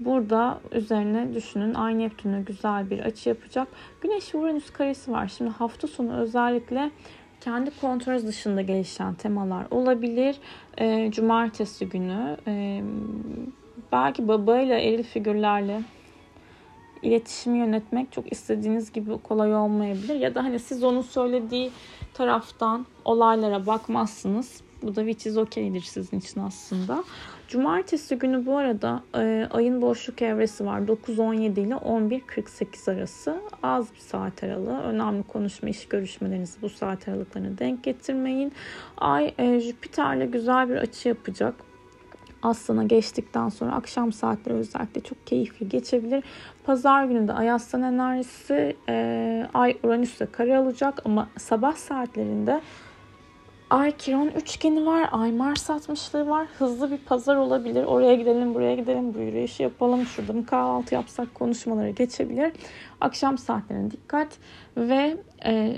burada 0.00 0.60
üzerine 0.72 1.34
düşünün. 1.34 1.74
Ay 1.74 1.98
Neptün'e 1.98 2.42
güzel 2.42 2.90
bir 2.90 2.98
açı 2.98 3.28
yapacak. 3.28 3.68
Güneş 4.00 4.34
Uranüs 4.34 4.70
karesi 4.70 5.12
var. 5.12 5.32
Şimdi 5.36 5.50
hafta 5.50 5.88
sonu 5.88 6.16
özellikle 6.16 6.90
kendi 7.40 7.80
kontrol 7.80 8.26
dışında 8.26 8.62
gelişen 8.62 9.14
temalar 9.14 9.66
olabilir. 9.70 10.36
E, 10.78 11.10
cumartesi 11.10 11.88
günü 11.88 12.36
e, 12.46 12.82
belki 13.92 14.28
babayla 14.28 14.78
eril 14.78 15.02
figürlerle 15.02 15.82
iletişimi 17.02 17.58
yönetmek 17.58 18.12
çok 18.12 18.32
istediğiniz 18.32 18.92
gibi 18.92 19.18
kolay 19.18 19.56
olmayabilir. 19.56 20.14
Ya 20.14 20.34
da 20.34 20.44
hani 20.44 20.58
siz 20.58 20.84
onun 20.84 21.02
söylediği 21.02 21.70
taraftan 22.14 22.86
olaylara 23.04 23.66
bakmazsınız. 23.66 24.60
Bu 24.82 24.96
da 24.96 25.00
which 25.00 25.26
is 25.26 25.36
okay'dir 25.36 25.80
sizin 25.80 26.18
için 26.18 26.40
aslında. 26.40 27.04
Cumartesi 27.48 28.18
günü 28.18 28.46
bu 28.46 28.56
arada 28.56 29.02
e, 29.14 29.48
ayın 29.50 29.82
boşluk 29.82 30.22
evresi 30.22 30.66
var. 30.66 30.80
9-17 30.80 31.60
ile 31.60 31.74
11-48 31.74 32.92
arası. 32.92 33.40
Az 33.62 33.94
bir 33.94 34.00
saat 34.00 34.44
aralığı. 34.44 34.80
Önemli 34.82 35.22
konuşma, 35.22 35.68
iş 35.68 35.88
görüşmelerinizi 35.88 36.62
bu 36.62 36.68
saat 36.68 37.08
aralıklarına 37.08 37.58
denk 37.58 37.84
getirmeyin. 37.84 38.52
Ay 38.96 39.34
e, 39.38 39.60
Jüpiter'le 39.60 40.30
güzel 40.30 40.68
bir 40.68 40.76
açı 40.76 41.08
yapacak. 41.08 41.54
Aslan'a 42.42 42.84
geçtikten 42.84 43.48
sonra 43.48 43.72
akşam 43.72 44.12
saatleri 44.12 44.54
özellikle 44.54 45.00
çok 45.00 45.26
keyifli 45.26 45.68
geçebilir. 45.68 46.24
Pazar 46.64 47.04
günü 47.04 47.28
de 47.28 47.32
Ay 47.32 47.50
Aslan 47.50 47.82
enerjisi 47.82 48.76
e, 48.88 49.46
Ay 49.54 49.76
Uranüs'te 49.82 50.26
kare 50.26 50.56
alacak 50.56 51.02
ama 51.04 51.28
sabah 51.38 51.72
saatlerinde 51.72 52.60
Ay 53.72 53.92
Kiron 53.96 54.28
üçgeni 54.28 54.86
var. 54.86 55.08
Ay 55.12 55.32
Mars 55.32 55.70
atmışlığı 55.70 56.26
var. 56.26 56.46
Hızlı 56.58 56.90
bir 56.90 56.98
pazar 56.98 57.36
olabilir. 57.36 57.84
Oraya 57.84 58.14
gidelim, 58.14 58.54
buraya 58.54 58.74
gidelim, 58.74 59.14
bu 59.14 59.18
yürüyüşü 59.18 59.62
yapalım. 59.62 60.06
Şurada 60.06 60.32
mı 60.32 60.46
kahvaltı 60.46 60.94
yapsak 60.94 61.34
konuşmaları 61.34 61.90
geçebilir. 61.90 62.52
Akşam 63.00 63.38
saatlerine 63.38 63.90
dikkat 63.90 64.28
ve 64.76 65.16
e, 65.46 65.74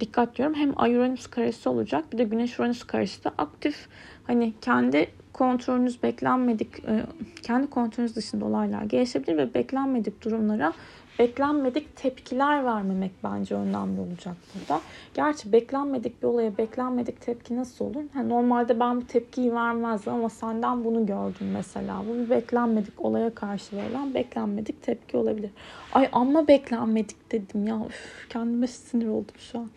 dikkat 0.00 0.36
diyorum. 0.36 0.54
Hem 0.54 0.72
Ay 0.76 0.96
Uranüs 0.96 1.26
karesi 1.26 1.68
olacak. 1.68 2.12
Bir 2.12 2.18
de 2.18 2.24
Güneş 2.24 2.60
Uranüs 2.60 2.84
karesi 2.84 3.24
de 3.24 3.28
aktif. 3.38 3.88
Hani 4.26 4.54
kendi 4.60 5.08
kontrolünüz 5.32 6.02
beklenmedik, 6.02 6.78
e, 6.78 7.06
kendi 7.42 7.70
kontrolünüz 7.70 8.16
dışında 8.16 8.44
olaylar 8.44 8.82
gelişebilir 8.82 9.36
ve 9.36 9.54
beklenmedik 9.54 10.24
durumlara 10.24 10.72
beklenmedik 11.20 11.96
tepkiler 11.96 12.64
vermemek 12.64 13.10
bence 13.24 13.54
önemli 13.54 14.00
olacak 14.00 14.36
burada. 14.54 14.80
Gerçi 15.14 15.52
beklenmedik 15.52 16.22
bir 16.22 16.26
olaya 16.26 16.58
beklenmedik 16.58 17.20
tepki 17.20 17.56
nasıl 17.56 17.84
olur? 17.84 18.02
Ha, 18.14 18.22
normalde 18.22 18.80
ben 18.80 19.00
bu 19.00 19.06
tepkiyi 19.06 19.54
vermezdim 19.54 20.12
ama 20.12 20.28
senden 20.28 20.84
bunu 20.84 21.06
gördüm 21.06 21.50
mesela. 21.52 22.02
Bu 22.08 22.14
bir 22.14 22.30
beklenmedik 22.30 23.04
olaya 23.04 23.34
karşı 23.34 23.76
verilen 23.76 24.14
beklenmedik 24.14 24.82
tepki 24.82 25.16
olabilir. 25.16 25.50
Ay 25.92 26.08
ama 26.12 26.48
beklenmedik 26.48 27.32
dedim 27.32 27.66
ya. 27.66 27.80
Üf, 27.88 28.26
kendime 28.28 28.66
sinir 28.66 29.08
oldum 29.08 29.34
şu 29.38 29.58
an. 29.58 29.70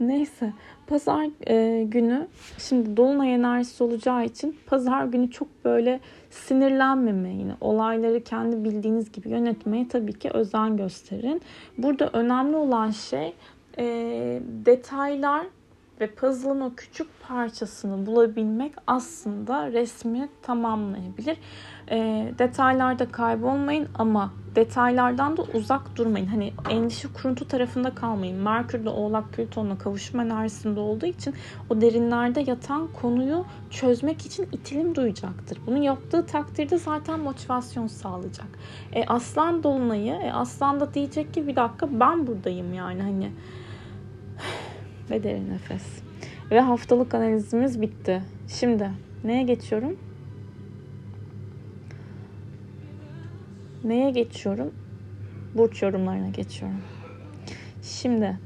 Neyse 0.00 0.52
pazar 0.86 1.28
e, 1.46 1.84
günü 1.84 2.26
şimdi 2.58 2.96
dolunay 2.96 3.34
enerjisi 3.34 3.84
olacağı 3.84 4.24
için 4.24 4.58
pazar 4.66 5.04
günü 5.04 5.30
çok 5.30 5.48
böyle 5.64 6.00
sinirlenmeme 6.30 7.28
yine 7.28 7.52
olayları 7.60 8.24
kendi 8.24 8.64
bildiğiniz 8.64 9.12
gibi 9.12 9.28
yönetmeye 9.28 9.88
tabii 9.88 10.12
ki 10.12 10.30
özen 10.30 10.76
gösterin. 10.76 11.42
Burada 11.78 12.10
önemli 12.12 12.56
olan 12.56 12.90
şey 12.90 13.34
e, 13.78 13.84
detaylar 14.66 15.46
ve 16.00 16.14
puzzle'ın 16.14 16.60
o 16.60 16.74
küçük 16.74 17.08
parçasını 17.28 18.06
bulabilmek 18.06 18.74
aslında 18.86 19.72
resmi 19.72 20.28
tamamlayabilir. 20.42 21.36
E, 21.90 22.28
detaylarda 22.38 23.08
kaybolmayın 23.08 23.88
ama 23.94 24.30
detaylardan 24.54 25.36
da 25.36 25.42
uzak 25.42 25.96
durmayın. 25.96 26.26
Hani 26.26 26.52
endişe 26.70 27.08
kuruntu 27.12 27.48
tarafında 27.48 27.94
kalmayın. 27.94 28.36
Merkür 28.36 28.84
de 28.84 28.88
Oğlak 28.88 29.32
Plüton'la 29.32 29.78
kavuşma 29.78 30.22
enerjisinde 30.22 30.80
olduğu 30.80 31.06
için 31.06 31.34
o 31.70 31.80
derinlerde 31.80 32.40
yatan 32.40 32.88
konuyu 33.00 33.44
çözmek 33.70 34.26
için 34.26 34.48
itilim 34.52 34.94
duyacaktır. 34.94 35.58
Bunu 35.66 35.84
yaptığı 35.84 36.26
takdirde 36.26 36.78
zaten 36.78 37.20
motivasyon 37.20 37.86
sağlayacak. 37.86 38.48
E, 38.92 39.06
aslan 39.06 39.62
dolunayı, 39.62 40.14
e, 40.14 40.32
aslan 40.32 40.80
da 40.80 40.94
diyecek 40.94 41.34
ki 41.34 41.46
bir 41.46 41.56
dakika 41.56 42.00
ben 42.00 42.26
buradayım 42.26 42.74
yani 42.74 43.02
hani 43.02 43.30
ve 45.10 45.22
derin 45.22 45.50
nefes. 45.50 46.02
Ve 46.50 46.60
haftalık 46.60 47.14
analizimiz 47.14 47.80
bitti. 47.80 48.22
Şimdi 48.48 48.90
neye 49.24 49.42
geçiyorum? 49.42 49.96
Neye 53.84 54.10
geçiyorum? 54.10 54.74
Burç 55.54 55.82
yorumlarına 55.82 56.28
geçiyorum. 56.28 56.80
Şimdi 57.82 58.38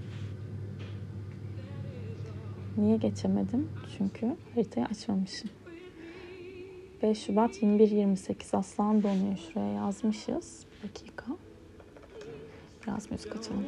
niye 2.77 2.97
geçemedim? 2.97 3.69
Çünkü 3.99 4.37
haritayı 4.55 4.87
açmamışım. 4.87 5.51
5 7.03 7.19
Şubat 7.19 7.63
21-28 7.63 8.57
Aslan 8.57 9.03
donuyor. 9.03 9.37
Şuraya 9.37 9.73
yazmışız. 9.73 10.65
Bir 10.83 10.89
dakika. 10.89 11.27
Biraz 12.83 13.11
müzik 13.11 13.37
açalım. 13.37 13.67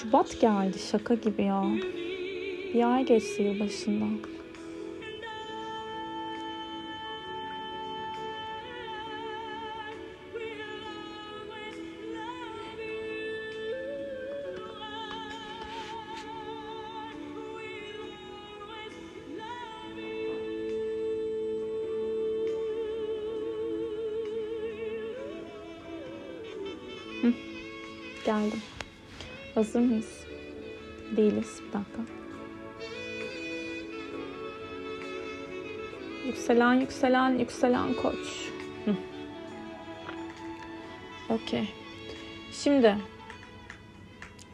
Şubat 0.00 0.40
geldi 0.40 0.78
şaka 0.90 1.14
gibi 1.14 1.42
ya. 1.42 1.64
Bir 2.74 2.94
ay 2.94 3.06
geçti 3.06 3.42
yılbaşından. 3.42 4.33
Hazır 29.54 29.80
mıyız? 29.80 30.24
Değiliz. 31.16 31.60
Bir 31.68 31.72
dakika. 31.72 32.02
Yükselen, 36.26 36.74
yükselen, 36.74 37.38
yükselen 37.38 37.94
koç. 37.94 38.50
Okey. 41.30 41.68
Şimdi 42.52 42.96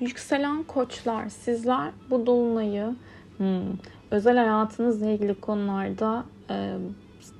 yükselen 0.00 0.62
koçlar 0.62 1.28
sizler 1.28 1.90
bu 2.10 2.26
dolunayı 2.26 2.94
hmm, 3.36 3.62
özel 4.10 4.36
hayatınızla 4.36 5.10
ilgili 5.10 5.34
konularda 5.34 6.24
e, 6.50 6.76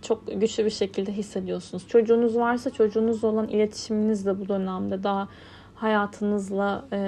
çok 0.02 0.40
güçlü 0.40 0.64
bir 0.64 0.70
şekilde 0.70 1.12
hissediyorsunuz. 1.12 1.88
Çocuğunuz 1.88 2.36
varsa 2.36 2.70
çocuğunuzla 2.70 3.28
olan 3.28 3.48
iletişiminiz 3.48 4.26
de 4.26 4.40
bu 4.40 4.48
dönemde 4.48 5.02
daha 5.02 5.28
hayatınızla 5.80 6.84
e, 6.92 6.98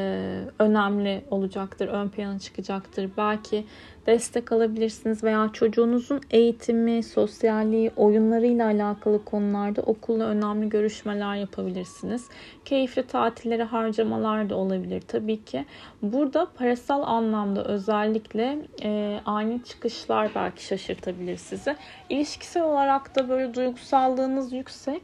önemli 0.58 1.24
olacaktır, 1.30 1.88
ön 1.88 2.08
plana 2.08 2.38
çıkacaktır. 2.38 3.10
Belki 3.16 3.64
destek 4.06 4.52
alabilirsiniz 4.52 5.24
veya 5.24 5.50
çocuğunuzun 5.52 6.20
eğitimi, 6.30 7.02
sosyalliği, 7.02 7.90
oyunlarıyla 7.96 8.66
alakalı 8.66 9.24
konularda 9.24 9.82
okulla 9.82 10.24
önemli 10.24 10.68
görüşmeler 10.68 11.36
yapabilirsiniz. 11.36 12.28
Keyifli 12.64 13.06
tatilleri 13.06 13.62
harcamalar 13.62 14.50
da 14.50 14.56
olabilir 14.56 15.00
tabii 15.00 15.44
ki. 15.44 15.64
Burada 16.02 16.46
parasal 16.58 17.02
anlamda 17.02 17.64
özellikle 17.64 18.58
e, 18.82 19.20
ani 19.26 19.64
çıkışlar 19.64 20.30
belki 20.34 20.64
şaşırtabilir 20.64 21.36
sizi. 21.36 21.76
İlişkisel 22.08 22.62
olarak 22.62 23.16
da 23.16 23.28
böyle 23.28 23.54
duygusallığınız 23.54 24.52
yüksek 24.52 25.02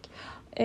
e, 0.59 0.65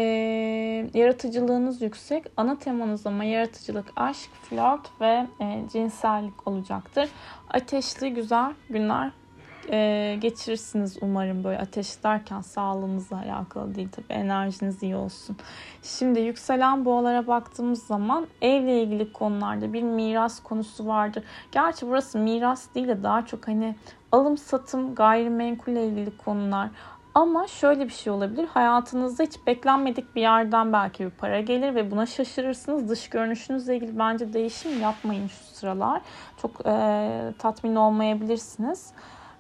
yaratıcılığınız 0.94 1.82
yüksek. 1.82 2.24
Ana 2.38 2.60
temanız 2.60 3.08
ama 3.08 3.24
yaratıcılık, 3.24 3.86
aşk, 3.96 4.30
flört 4.50 5.02
ve 5.02 5.28
e, 5.42 5.64
cinsellik 5.74 6.48
olacaktır. 6.48 7.10
Ateşli 7.50 8.14
güzel 8.14 8.54
günler 8.70 9.12
e, 9.70 10.18
geçirirsiniz 10.22 10.98
umarım 11.02 11.44
böyle 11.44 11.60
ateş 11.60 12.04
derken 12.04 12.42
sağlığınızla 12.42 13.18
alakalı 13.18 13.76
değil 13.76 13.90
tabi 13.92 14.06
enerjiniz 14.10 14.84
iyi 14.84 14.96
olsun. 14.96 15.38
Şimdi 15.84 16.20
yükselen 16.20 16.86
boğalara 16.86 17.28
baktığımız 17.28 17.84
zaman 17.84 18.28
evle 18.42 18.84
ilgili 18.84 19.14
konularda 19.14 19.74
bir 19.74 19.84
miras 19.84 20.44
konusu 20.44 20.88
vardır. 20.88 21.24
Gerçi 21.52 21.88
burası 21.88 22.20
miras 22.20 22.76
değil 22.76 22.88
de 22.88 23.04
daha 23.04 23.26
çok 23.26 23.48
hani 23.48 23.76
alım 24.12 24.38
satım 24.38 24.96
gayrimenkulle 24.96 25.88
ilgili 25.88 26.18
konular 26.18 26.70
ama 27.16 27.48
şöyle 27.48 27.86
bir 27.86 27.94
şey 27.94 28.14
olabilir. 28.14 28.48
Hayatınızda 28.54 29.24
hiç 29.24 29.48
beklenmedik 29.48 30.16
bir 30.16 30.22
yerden 30.22 30.74
belki 30.74 31.06
bir 31.06 31.10
para 31.10 31.42
gelir 31.42 31.76
ve 31.76 31.92
buna 31.92 32.06
şaşırırsınız. 32.06 32.90
Dış 32.90 33.10
görünüşünüzle 33.10 33.76
ilgili 33.76 34.00
bence 34.00 34.34
değişim 34.34 34.82
yapmayın 34.82 35.28
şu 35.28 35.44
sıralar. 35.56 36.02
Çok 36.42 36.52
e, 36.66 37.34
tatmin 37.40 37.76
olmayabilirsiniz. 37.76 38.92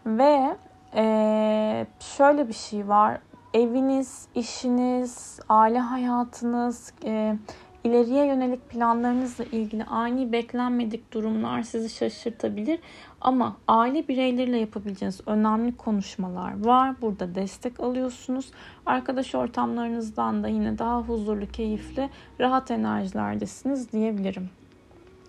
Ve 0.06 0.56
e, 0.96 1.86
şöyle 2.00 2.48
bir 2.48 2.54
şey 2.54 2.88
var. 2.88 3.18
Eviniz, 3.54 4.28
işiniz, 4.36 5.40
aile 5.50 5.80
hayatınız, 5.80 6.94
e, 7.06 7.36
ileriye 7.84 8.26
yönelik 8.26 8.70
planlarınızla 8.70 9.44
ilgili 9.44 9.84
ani 9.84 10.32
beklenmedik 10.32 11.14
durumlar 11.14 11.62
sizi 11.62 11.90
şaşırtabilir. 11.90 12.80
Ama 13.24 13.58
aile 13.68 14.08
bireyleriyle 14.08 14.58
yapabileceğiniz 14.58 15.22
önemli 15.26 15.78
konuşmalar 15.78 16.66
var. 16.66 17.02
Burada 17.02 17.36
destek 17.36 17.80
alıyorsunuz. 17.80 18.52
Arkadaş 18.86 19.36
ortamlarınızdan 19.36 20.44
da 20.44 20.48
yine 20.48 20.78
daha 20.78 21.02
huzurlu, 21.02 21.48
keyifli, 21.48 22.10
rahat 22.40 22.72
enerjilerdesiniz 22.72 23.92
diyebilirim 23.92 24.50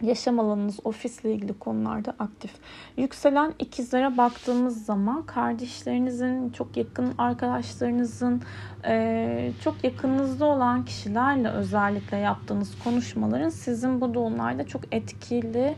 yaşam 0.03 0.41
alanınız, 0.41 0.81
ofisle 0.85 1.33
ilgili 1.35 1.59
konularda 1.59 2.15
aktif. 2.19 2.51
Yükselen 2.97 3.55
ikizlere 3.59 4.17
baktığımız 4.17 4.85
zaman 4.85 5.23
kardeşlerinizin, 5.23 6.51
çok 6.51 6.77
yakın 6.77 7.15
arkadaşlarınızın, 7.19 8.43
çok 9.65 9.85
yakınınızda 9.85 10.45
olan 10.45 10.85
kişilerle 10.85 11.49
özellikle 11.49 12.17
yaptığınız 12.17 12.79
konuşmaların 12.85 13.49
sizin 13.49 14.01
bu 14.01 14.15
doğumlarda 14.15 14.67
çok 14.67 14.83
etkili 14.95 15.75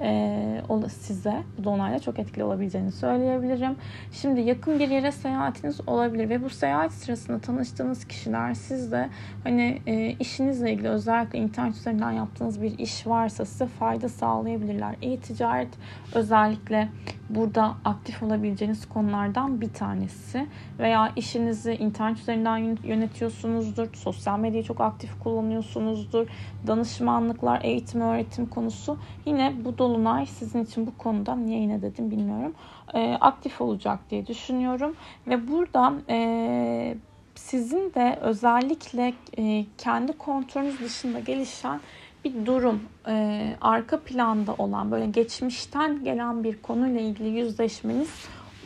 e, 0.00 0.88
size 0.88 1.42
bu 1.58 1.64
donayla 1.64 1.98
çok 1.98 2.18
etkili 2.18 2.44
olabileceğini 2.44 2.92
söyleyebilirim. 2.92 3.76
Şimdi 4.12 4.40
yakın 4.40 4.78
bir 4.78 4.88
yere 4.88 5.12
seyahatiniz 5.12 5.88
olabilir 5.88 6.28
ve 6.28 6.44
bu 6.44 6.50
seyahat 6.50 6.92
sırasında 6.92 7.38
tanıştığınız 7.38 8.04
kişiler 8.04 8.54
sizde 8.54 9.08
hani 9.44 9.82
e, 9.86 10.10
işinizle 10.10 10.72
ilgili 10.72 10.88
özellikle 10.88 11.38
internet 11.38 11.76
üzerinden 11.76 12.12
yaptığınız 12.12 12.62
bir 12.62 12.78
iş 12.78 13.06
varsa 13.06 13.44
size 13.44 13.66
fayda 13.66 14.08
sağlayabilirler. 14.08 14.94
E-ticaret 15.02 15.68
özellikle 16.14 16.88
burada 17.34 17.74
aktif 17.84 18.22
olabileceğiniz 18.22 18.88
konulardan 18.88 19.60
bir 19.60 19.72
tanesi. 19.72 20.46
Veya 20.78 21.12
işinizi 21.16 21.72
internet 21.72 22.18
üzerinden 22.18 22.78
yönetiyorsunuzdur, 22.84 23.94
sosyal 23.94 24.38
medyayı 24.38 24.64
çok 24.64 24.80
aktif 24.80 25.18
kullanıyorsunuzdur, 25.20 26.26
danışmanlıklar, 26.66 27.60
eğitim, 27.62 28.00
öğretim 28.00 28.46
konusu. 28.46 28.98
Yine 29.26 29.52
bu 29.64 29.78
dolunay 29.78 30.26
sizin 30.26 30.64
için 30.64 30.86
bu 30.86 30.98
konuda 30.98 31.36
niye 31.36 31.60
yine 31.60 31.82
dedim 31.82 32.10
bilmiyorum 32.10 32.54
e, 32.94 33.16
aktif 33.20 33.60
olacak 33.60 33.98
diye 34.10 34.26
düşünüyorum. 34.26 34.96
Ve 35.26 35.48
burada 35.48 35.92
e, 36.08 36.96
sizin 37.34 37.94
de 37.94 38.18
özellikle 38.20 39.14
e, 39.38 39.64
kendi 39.78 40.12
kontrolünüz 40.12 40.80
dışında 40.80 41.20
gelişen 41.20 41.80
bir 42.24 42.46
durum 42.46 42.80
e, 43.08 43.46
arka 43.60 44.00
planda 44.00 44.54
olan 44.58 44.90
böyle 44.90 45.06
geçmişten 45.06 46.04
gelen 46.04 46.44
bir 46.44 46.62
konuyla 46.62 47.00
ilgili 47.00 47.28
yüzleşmeniz 47.28 48.08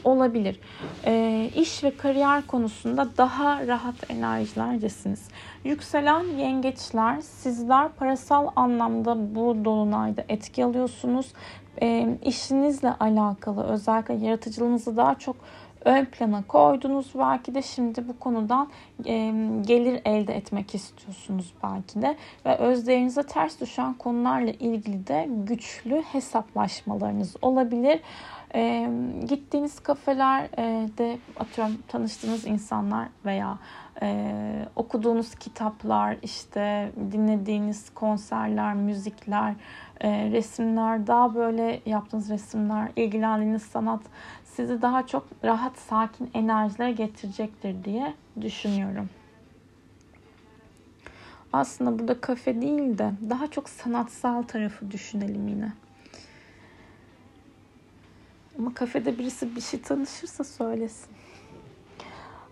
olabilir. 0.04 0.60
E, 1.06 1.50
iş 1.54 1.84
ve 1.84 1.96
kariyer 1.96 2.46
konusunda 2.46 3.08
daha 3.18 3.66
rahat 3.66 4.10
enerjilerdesiniz. 4.10 5.28
Yükselen 5.64 6.24
yengeçler 6.24 7.20
sizler 7.20 7.88
parasal 7.88 8.48
anlamda 8.56 9.34
bu 9.34 9.64
dolunayda 9.64 10.24
etki 10.28 10.64
alıyorsunuz. 10.64 11.32
E, 11.82 12.18
işinizle 12.24 12.92
alakalı 13.00 13.64
özellikle 13.64 14.14
yaratıcılığınızı 14.14 14.96
daha 14.96 15.14
çok 15.14 15.36
ön 15.84 16.04
plana 16.04 16.42
koydunuz. 16.48 17.12
Belki 17.18 17.54
de 17.54 17.62
şimdi 17.62 18.08
bu 18.08 18.18
konudan 18.18 18.68
gelir 19.62 20.00
elde 20.04 20.34
etmek 20.34 20.74
istiyorsunuz 20.74 21.52
belki 21.62 22.02
de. 22.02 22.16
Ve 22.46 22.56
özlerinize 22.56 23.22
ters 23.22 23.60
düşen 23.60 23.94
konularla 23.94 24.50
ilgili 24.50 25.06
de 25.06 25.28
güçlü 25.28 26.02
hesaplaşmalarınız 26.02 27.36
olabilir. 27.42 28.00
E, 28.54 28.90
gittiğiniz 29.28 29.80
kafelerde 29.80 31.18
atıyorum 31.36 31.78
tanıştığınız 31.88 32.46
insanlar 32.46 33.08
veya 33.24 33.58
e, 34.02 34.68
okuduğunuz 34.76 35.34
kitaplar, 35.34 36.16
işte 36.22 36.92
dinlediğiniz 37.12 37.90
konserler, 37.94 38.74
müzikler, 38.74 39.54
e, 40.00 40.30
resimler, 40.30 41.06
daha 41.06 41.34
böyle 41.34 41.80
yaptığınız 41.86 42.30
resimler, 42.30 42.88
ilgilendiğiniz 42.96 43.62
sanat 43.62 44.00
sizi 44.44 44.82
daha 44.82 45.06
çok 45.06 45.26
rahat, 45.44 45.78
sakin 45.78 46.30
enerjilere 46.34 46.92
getirecektir 46.92 47.84
diye 47.84 48.14
düşünüyorum. 48.40 49.08
Aslında 51.52 51.98
burada 51.98 52.20
kafe 52.20 52.60
değil 52.60 52.98
de 52.98 53.12
daha 53.30 53.46
çok 53.46 53.68
sanatsal 53.68 54.42
tarafı 54.42 54.90
düşünelim 54.90 55.48
yine. 55.48 55.72
Ama 58.58 58.74
kafede 58.74 59.18
birisi 59.18 59.56
bir 59.56 59.60
şey 59.60 59.80
tanışırsa 59.80 60.44
söylesin. 60.44 61.08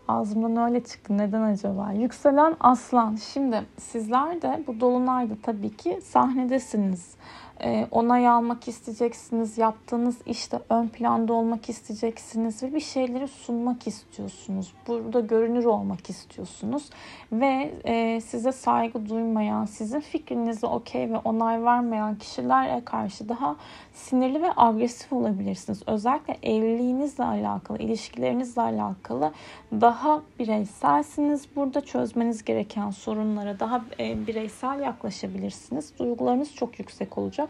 Ağzımdan 0.09 0.57
öyle 0.57 0.85
çıktı. 0.85 1.19
Neden 1.19 1.43
acaba? 1.43 1.93
Yükselen 1.93 2.57
aslan. 2.61 3.17
Şimdi 3.17 3.63
sizler 3.79 4.43
de 4.43 4.65
bu 4.67 4.81
dolunayda 4.81 5.35
tabii 5.43 5.77
ki 5.77 6.01
sahnedesiniz. 6.05 7.15
E, 7.65 7.87
onay 7.91 8.29
almak 8.29 8.69
isteyeceksiniz. 8.69 9.59
Yaptığınız 9.59 10.17
işte 10.27 10.59
ön 10.71 10.89
planda 10.89 11.33
olmak 11.33 11.69
isteyeceksiniz 11.69 12.63
ve 12.63 12.75
bir 12.75 12.81
şeyleri 12.81 13.29
sunmak 13.29 13.87
istiyorsunuz. 13.87 14.73
Burada 14.89 15.21
görünür 15.21 15.65
olmak 15.65 16.11
istiyorsunuz 16.11 16.91
ve 17.33 17.75
e, 17.85 18.21
size 18.21 18.53
saygı 18.53 19.09
duymayan, 19.09 19.65
sizin 19.65 20.01
fikrinize 20.01 20.67
okey 20.67 21.11
ve 21.11 21.17
onay 21.17 21.65
vermeyen 21.65 22.15
kişilere 22.15 22.85
karşı 22.85 23.29
daha 23.29 23.57
sinirli 23.95 24.43
ve 24.43 24.51
agresif 24.57 25.13
olabilirsiniz. 25.13 25.83
Özellikle 25.87 26.37
evliliğinizle 26.43 27.25
alakalı, 27.25 27.79
ilişkilerinizle 27.79 28.63
alakalı 28.63 29.33
daha 29.73 30.23
bireyselsiniz. 30.39 31.47
Burada 31.57 31.81
çözmeniz 31.81 32.45
gereken 32.45 32.91
sorunlara 32.91 33.61
daha 33.61 33.85
e, 34.01 34.27
bireysel 34.27 34.81
yaklaşabilirsiniz. 34.81 35.93
Duygularınız 35.99 36.55
çok 36.55 36.79
yüksek 36.79 37.19
olacak. 37.19 37.49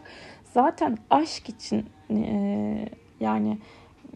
Zaten 0.53 0.97
aşk 1.09 1.49
için 1.49 1.85
e, 2.09 2.89
yani 3.19 3.57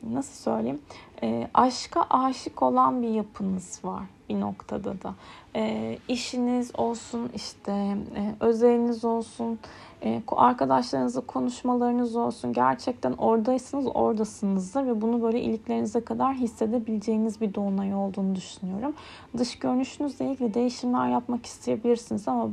nasıl 0.09 0.33
söyleyeyim? 0.51 0.81
E, 1.23 1.47
aşka 1.53 2.05
aşık 2.09 2.63
olan 2.63 3.01
bir 3.01 3.09
yapınız 3.09 3.79
var 3.83 4.03
bir 4.29 4.39
noktada 4.39 5.01
da. 5.01 5.15
E, 5.55 5.97
işiniz 6.07 6.71
olsun 6.79 7.29
işte 7.35 7.71
e, 8.15 8.35
özeliniz 8.39 9.05
olsun 9.05 9.59
e, 10.03 10.21
arkadaşlarınızla 10.27 11.21
konuşmalarınız 11.21 12.15
olsun. 12.15 12.53
Gerçekten 12.53 13.13
oradaysanız 13.13 13.87
oradasınızdır 13.93 14.85
ve 14.85 15.01
bunu 15.01 15.21
böyle 15.21 15.41
iliklerinize 15.41 16.01
kadar 16.01 16.33
hissedebileceğiniz 16.33 17.41
bir 17.41 17.53
dolunay 17.53 17.95
olduğunu 17.95 18.35
düşünüyorum. 18.35 18.93
Dış 19.37 19.59
görünüşünüzle 19.59 20.31
ilgili 20.31 20.53
değişimler 20.53 21.09
yapmak 21.09 21.45
isteyebilirsiniz 21.45 22.27
ama 22.27 22.49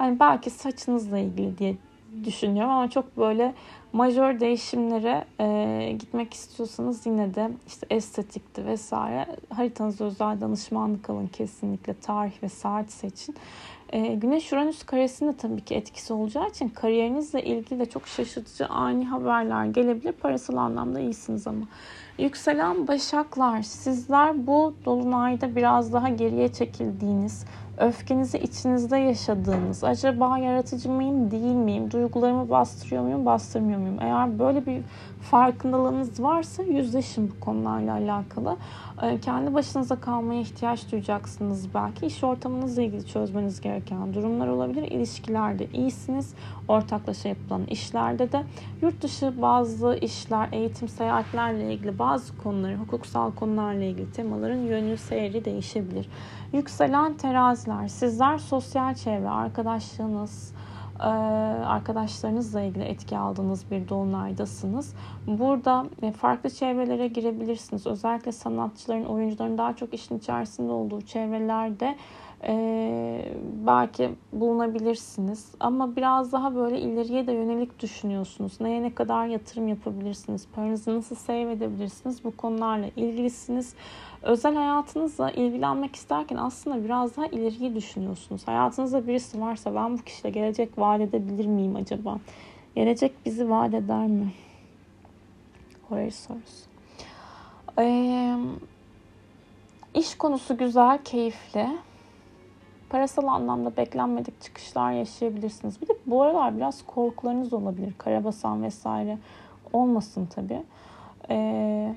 yani 0.00 0.20
belki 0.20 0.50
saçınızla 0.50 1.18
ilgili 1.18 1.58
diye 1.58 1.76
düşünüyorum 2.24 2.72
ama 2.72 2.90
çok 2.90 3.16
böyle 3.16 3.54
majör 3.92 4.40
değişimlere 4.40 5.24
e, 5.40 5.92
gitmek 5.98 6.34
istiyorsanız 6.34 7.06
yine 7.06 7.34
de 7.34 7.50
işte 7.66 7.86
estetikti 7.90 8.66
vesaire 8.66 9.26
haritanızda 9.54 10.04
özel 10.04 10.40
danışmanlık 10.40 11.10
alın 11.10 11.26
kesinlikle 11.26 11.94
tarih 11.94 12.42
ve 12.42 12.48
saat 12.48 12.90
seçin. 12.90 13.34
E, 13.92 14.14
Güneş 14.14 14.52
Uranüs 14.52 14.82
karesinde 14.82 15.36
tabii 15.36 15.60
ki 15.60 15.74
etkisi 15.74 16.12
olacağı 16.12 16.48
için 16.48 16.68
kariyerinizle 16.68 17.44
ilgili 17.44 17.80
de 17.80 17.86
çok 17.86 18.08
şaşırtıcı 18.08 18.66
ani 18.66 19.04
haberler 19.04 19.64
gelebilir. 19.64 20.12
Parasal 20.12 20.56
anlamda 20.56 21.00
iyisiniz 21.00 21.46
ama. 21.46 21.66
Yükselen 22.18 22.88
Başaklar 22.88 23.62
sizler 23.62 24.46
bu 24.46 24.74
dolunayda 24.84 25.56
biraz 25.56 25.92
daha 25.92 26.08
geriye 26.08 26.52
çekildiğiniz, 26.52 27.46
öfkenizi 27.78 28.38
içinizde 28.38 28.96
yaşadığınız, 28.96 29.84
acaba 29.84 30.38
yaratıcı 30.38 30.90
mıyım 30.90 31.30
değil 31.30 31.54
miyim, 31.54 31.90
duygularımı 31.90 32.50
bastırıyor 32.50 33.02
muyum 33.02 33.26
bastırmıyor 33.26 33.78
muyum? 33.78 33.96
Eğer 34.00 34.38
böyle 34.38 34.66
bir 34.66 34.82
farkındalığınız 35.22 36.22
varsa 36.22 36.62
yüzleşin 36.62 37.30
bu 37.30 37.40
konularla 37.40 37.92
alakalı. 37.92 38.56
Ee, 39.02 39.20
kendi 39.20 39.54
başınıza 39.54 40.00
kalmaya 40.00 40.40
ihtiyaç 40.40 40.92
duyacaksınız 40.92 41.74
belki. 41.74 42.06
İş 42.06 42.24
ortamınızla 42.24 42.82
ilgili 42.82 43.06
çözmeniz 43.06 43.60
gereken 43.60 44.14
durumlar 44.14 44.48
olabilir. 44.48 44.82
İlişkilerde 44.82 45.66
iyisiniz. 45.66 46.34
Ortaklaşa 46.68 47.28
yapılan 47.28 47.64
işlerde 47.64 48.32
de 48.32 48.42
yurt 48.82 49.02
dışı 49.02 49.42
bazı 49.42 49.98
işler, 50.00 50.48
eğitim, 50.52 50.88
seyahatlerle 50.88 51.74
ilgili 51.74 51.98
bazı 51.98 52.36
konuları, 52.36 52.76
hukuksal 52.76 53.32
konularla 53.32 53.84
ilgili 53.84 54.12
temaların 54.12 54.58
yönü, 54.58 54.96
seyri 54.96 55.44
değişebilir. 55.44 56.08
Yükselen 56.52 57.14
teraziler, 57.14 57.88
sizler 57.88 58.38
sosyal 58.38 58.94
çevre, 58.94 59.28
arkadaşlığınız, 59.28 60.52
arkadaşlarınızla 61.66 62.60
ilgili 62.60 62.84
etki 62.84 63.18
aldığınız 63.18 63.70
bir 63.70 63.88
dolunaydasınız. 63.88 64.94
Burada 65.26 65.86
e, 66.02 66.12
farklı 66.12 66.50
çevrelere 66.50 67.08
girebilirsiniz. 67.08 67.86
Özellikle 67.86 68.32
sanatçıların, 68.32 69.04
oyuncuların 69.04 69.58
daha 69.58 69.76
çok 69.76 69.94
işin 69.94 70.18
içerisinde 70.18 70.72
olduğu 70.72 71.00
çevrelerde 71.00 71.96
ee, 72.42 73.32
belki 73.66 74.10
bulunabilirsiniz. 74.32 75.54
Ama 75.60 75.96
biraz 75.96 76.32
daha 76.32 76.54
böyle 76.54 76.80
ileriye 76.80 77.26
de 77.26 77.32
yönelik 77.32 77.80
düşünüyorsunuz. 77.80 78.60
Neye 78.60 78.82
ne 78.82 78.94
kadar 78.94 79.26
yatırım 79.26 79.68
yapabilirsiniz? 79.68 80.46
Paranızı 80.54 80.96
nasıl 80.96 81.16
save 81.16 81.52
edebilirsiniz? 81.52 82.24
Bu 82.24 82.36
konularla 82.36 82.86
ilgilisiniz. 82.96 83.74
Özel 84.22 84.54
hayatınızla 84.54 85.30
ilgilenmek 85.30 85.96
isterken 85.96 86.36
aslında 86.36 86.84
biraz 86.84 87.16
daha 87.16 87.26
ileriye 87.26 87.74
düşünüyorsunuz. 87.74 88.48
Hayatınızda 88.48 89.06
birisi 89.06 89.40
varsa 89.40 89.74
ben 89.74 89.98
bu 89.98 90.02
kişiyle 90.02 90.30
gelecek 90.30 90.78
vaat 90.78 91.00
edebilir 91.00 91.46
miyim 91.46 91.76
acaba? 91.76 92.18
Gelecek 92.74 93.12
bizi 93.26 93.50
vaat 93.50 93.74
eder 93.74 94.06
mi? 94.06 94.32
Horror 95.88 96.10
sorusu. 96.10 96.66
Ee, 97.78 98.36
iş 99.94 100.14
konusu 100.14 100.56
güzel, 100.56 100.98
keyifli 101.04 101.68
parasal 102.90 103.26
anlamda 103.26 103.76
beklenmedik 103.76 104.40
çıkışlar 104.40 104.92
yaşayabilirsiniz. 104.92 105.82
Bir 105.82 105.88
de 105.88 105.92
bu 106.06 106.22
aralar 106.22 106.56
biraz 106.56 106.82
korkularınız 106.86 107.52
olabilir. 107.52 107.94
Karabasan 107.98 108.62
vesaire 108.62 109.18
olmasın 109.72 110.28
tabii. 110.34 110.62
Ee, 111.30 111.94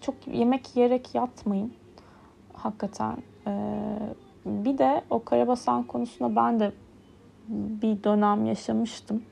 çok 0.00 0.14
yemek 0.26 0.76
yiyerek 0.76 1.14
yatmayın. 1.14 1.72
Hakikaten. 2.52 3.16
Ee, 3.46 3.98
bir 4.46 4.78
de 4.78 5.02
o 5.10 5.24
karabasan 5.24 5.82
konusunda 5.82 6.36
ben 6.36 6.60
de 6.60 6.72
bir 7.48 8.04
dönem 8.04 8.46
yaşamıştım. 8.46 9.22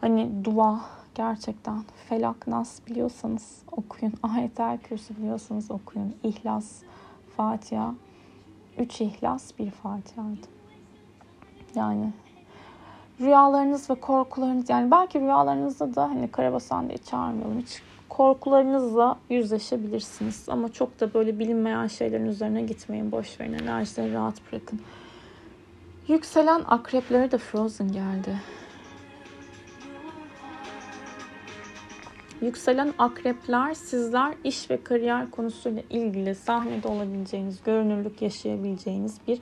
Hani 0.00 0.44
dua 0.44 0.80
gerçekten 1.14 1.84
felak 2.08 2.46
nas 2.46 2.80
biliyorsanız 2.86 3.62
okuyun. 3.72 4.14
Ayetel 4.22 4.78
kürsü 4.78 5.16
biliyorsanız 5.16 5.70
okuyun. 5.70 6.14
İhlas, 6.22 6.82
Fatiha 7.36 7.94
Üç 8.78 9.00
ihlas 9.00 9.58
bir 9.58 9.70
Fatiha'ydı. 9.70 10.46
Yani 11.74 12.12
rüyalarınız 13.20 13.90
ve 13.90 13.94
korkularınız 13.94 14.70
yani 14.70 14.90
belki 14.90 15.20
rüyalarınızda 15.20 15.94
da 15.94 16.02
hani 16.02 16.28
karabasan 16.28 16.88
diye 16.88 16.98
çağırmayalım. 16.98 17.60
Hiç 17.60 17.82
korkularınızla 18.08 19.18
yüzleşebilirsiniz. 19.30 20.48
Ama 20.48 20.72
çok 20.72 21.00
da 21.00 21.14
böyle 21.14 21.38
bilinmeyen 21.38 21.86
şeylerin 21.86 22.26
üzerine 22.26 22.62
gitmeyin. 22.62 23.12
Boş 23.12 23.40
verin 23.40 23.52
enerjileri 23.52 24.14
rahat 24.14 24.52
bırakın. 24.52 24.80
Yükselen 26.08 26.62
akreplere 26.66 27.30
de 27.30 27.38
Frozen 27.38 27.92
geldi 27.92 28.36
Yükselen 32.44 32.94
akrepler 32.98 33.74
sizler 33.74 34.34
iş 34.44 34.70
ve 34.70 34.84
kariyer 34.84 35.30
konusuyla 35.30 35.82
ilgili 35.90 36.34
sahnede 36.34 36.88
olabileceğiniz, 36.88 37.62
görünürlük 37.62 38.22
yaşayabileceğiniz 38.22 39.18
bir 39.28 39.40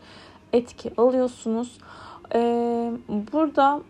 etki 0.52 0.92
alıyorsunuz. 0.96 1.78
Ee, 2.34 2.92
burada 3.32 3.80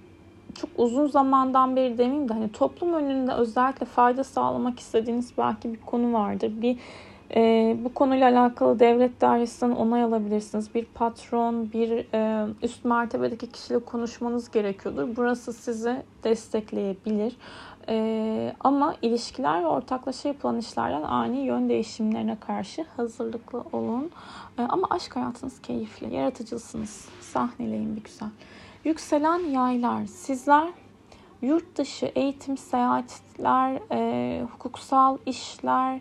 çok 0.55 0.71
uzun 0.77 1.07
zamandan 1.07 1.77
beri 1.77 1.99
demeyeyim 1.99 2.29
de 2.29 2.33
hani 2.33 2.53
toplum 2.53 2.93
önünde 2.93 3.33
özellikle 3.33 3.87
fayda 3.87 4.25
sağlamak 4.25 4.81
istediğiniz 4.81 5.33
belki 5.39 5.73
bir 5.73 5.81
konu 5.81 6.13
vardır. 6.13 6.53
Bir 6.63 6.79
e, 7.37 7.77
bu 7.85 7.95
konuyla 7.95 8.31
alakalı 8.31 8.79
devlet 8.79 9.21
dairesinden 9.21 9.77
onay 9.77 10.03
alabilirsiniz. 10.03 10.75
Bir 10.75 10.85
patron, 10.85 11.73
bir 11.73 12.07
e, 12.15 12.47
üst 12.63 12.85
mertebedeki 12.85 13.47
kişiyle 13.47 13.79
konuşmanız 13.79 14.51
gerekiyordur. 14.51 15.17
Burası 15.17 15.53
sizi 15.53 16.03
destekleyebilir. 16.25 17.37
E, 17.89 18.55
ama 18.61 18.95
ilişkiler 19.03 19.63
ve 19.63 19.67
ortaklaşa 19.67 20.29
yapılan 20.29 20.59
işlerden 20.59 21.03
ani 21.03 21.39
yön 21.41 21.69
değişimlerine 21.69 22.37
karşı 22.41 22.87
hazırlıklı 22.97 23.65
olun. 23.73 24.11
E, 24.59 24.63
ama 24.63 24.87
aşk 24.91 25.17
hayatınız 25.17 25.63
keyifli, 25.63 26.15
yaratıcısınız. 26.15 27.09
Sahneleyin 27.21 27.97
bir 27.97 28.05
güzel. 28.05 28.29
Yükselen 28.85 29.39
yaylar. 29.39 30.07
Sizler 30.07 30.69
yurt 31.43 31.77
dışı 31.79 32.07
eğitim, 32.07 32.57
seyahatler, 32.57 33.81
e, 33.91 34.43
hukuksal 34.43 35.19
işler, 35.27 36.01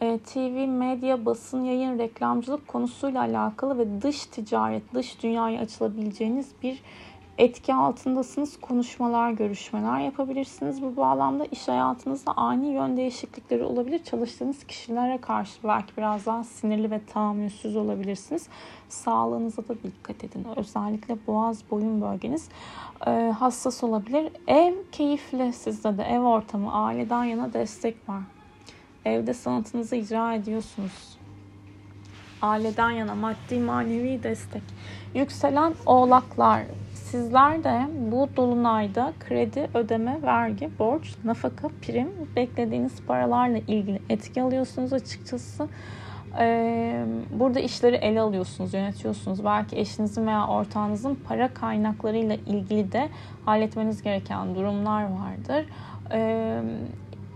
e, 0.00 0.18
TV, 0.18 0.66
medya, 0.66 1.26
basın, 1.26 1.64
yayın, 1.64 1.98
reklamcılık 1.98 2.68
konusuyla 2.68 3.20
alakalı 3.20 3.78
ve 3.78 4.02
dış 4.02 4.26
ticaret, 4.26 4.94
dış 4.94 5.22
dünyaya 5.22 5.60
açılabileceğiniz 5.60 6.52
bir 6.62 6.82
etki 7.42 7.74
altındasınız. 7.74 8.60
Konuşmalar, 8.60 9.30
görüşmeler 9.30 10.00
yapabilirsiniz. 10.00 10.82
Bu 10.82 10.96
bağlamda 10.96 11.44
iş 11.44 11.68
hayatınızda 11.68 12.32
ani 12.36 12.68
yön 12.68 12.96
değişiklikleri 12.96 13.64
olabilir. 13.64 14.04
Çalıştığınız 14.04 14.64
kişilere 14.64 15.20
karşı 15.20 15.52
belki 15.64 15.96
biraz 15.96 16.26
daha 16.26 16.44
sinirli 16.44 16.90
ve 16.90 17.00
tahammülsüz 17.06 17.76
olabilirsiniz. 17.76 18.48
Sağlığınıza 18.88 19.68
da 19.68 19.74
dikkat 19.82 20.24
edin. 20.24 20.46
Özellikle 20.56 21.16
boğaz, 21.26 21.62
boyun 21.70 22.02
bölgeniz 22.02 22.48
e, 23.06 23.10
hassas 23.38 23.84
olabilir. 23.84 24.32
Ev 24.46 24.74
keyifli 24.92 25.52
sizde 25.52 25.98
de. 25.98 26.02
Ev 26.02 26.20
ortamı, 26.20 26.72
aileden 26.72 27.24
yana 27.24 27.52
destek 27.52 28.08
var. 28.08 28.22
Evde 29.04 29.34
sanatınızı 29.34 29.96
icra 29.96 30.34
ediyorsunuz. 30.34 31.18
Aileden 32.42 32.90
yana 32.90 33.14
maddi 33.14 33.60
manevi 33.60 34.22
destek. 34.22 34.62
Yükselen 35.14 35.74
oğlaklar 35.86 36.62
Sizler 37.12 37.64
de 37.64 37.86
bu 38.12 38.28
dolunayda 38.36 39.12
kredi, 39.20 39.70
ödeme, 39.74 40.22
vergi, 40.22 40.70
borç, 40.78 41.14
nafaka, 41.24 41.68
prim 41.82 42.08
beklediğiniz 42.36 43.02
paralarla 43.06 43.58
ilgili 43.58 44.00
etki 44.10 44.42
alıyorsunuz 44.42 44.92
açıkçası. 44.92 45.68
Ee, 46.38 47.04
burada 47.30 47.60
işleri 47.60 47.96
ele 47.96 48.20
alıyorsunuz, 48.20 48.74
yönetiyorsunuz. 48.74 49.44
Belki 49.44 49.78
eşinizin 49.78 50.26
veya 50.26 50.46
ortağınızın 50.46 51.14
para 51.14 51.54
kaynaklarıyla 51.54 52.34
ilgili 52.34 52.92
de 52.92 53.08
halletmeniz 53.44 54.02
gereken 54.02 54.54
durumlar 54.54 55.02
vardır. 55.02 55.66
Ee, 56.12 56.62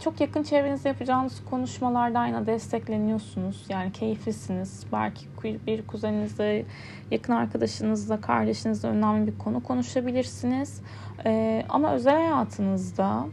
çok 0.01 0.21
yakın 0.21 0.43
çevrenizde 0.43 0.89
yapacağınız 0.89 1.43
konuşmalarda 1.51 2.27
yine 2.27 2.47
destekleniyorsunuz. 2.47 3.67
Yani 3.69 3.93
keyiflisiniz. 3.93 4.87
Belki 4.93 5.27
bir 5.67 5.87
kuzeninizle, 5.87 6.65
yakın 7.11 7.33
arkadaşınızla, 7.33 8.21
kardeşinizle 8.21 8.89
önemli 8.89 9.27
bir 9.33 9.39
konu 9.39 9.63
konuşabilirsiniz. 9.63 10.83
Ee, 11.25 11.65
ama 11.69 11.93
özel 11.93 12.15
hayatınızda 12.15 13.27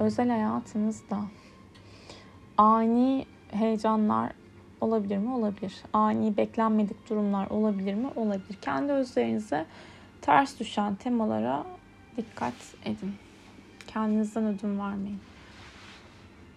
özel 0.00 0.28
hayatınızda 0.28 1.20
ani 2.58 3.26
heyecanlar 3.50 4.32
olabilir 4.80 5.18
mi? 5.18 5.30
Olabilir. 5.30 5.82
Ani 5.92 6.36
beklenmedik 6.36 7.10
durumlar 7.10 7.50
olabilir 7.50 7.94
mi? 7.94 8.08
Olabilir. 8.16 8.58
Kendi 8.62 8.92
özlerinize 8.92 9.66
ters 10.22 10.60
düşen 10.60 10.94
temalara 10.94 11.64
dikkat 12.16 12.54
edin. 12.84 13.14
Kendinizden 13.92 14.46
ödün 14.46 14.78
vermeyin. 14.78 15.20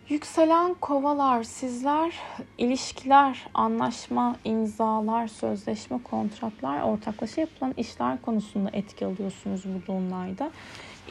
Yükselen 0.10 0.74
kovalar 0.74 1.43
sizler 1.43 2.13
ilişkiler, 2.58 3.46
anlaşma, 3.54 4.36
imzalar, 4.43 5.28
sözleşme, 5.28 6.04
kontratlar, 6.04 6.82
ortaklaşa 6.82 7.41
yapılan 7.41 7.74
işler 7.78 8.22
konusunda 8.22 8.69
etki 8.74 9.06
alıyorsunuz 9.06 9.63
bu 9.65 9.88
dolunayda. 9.88 10.52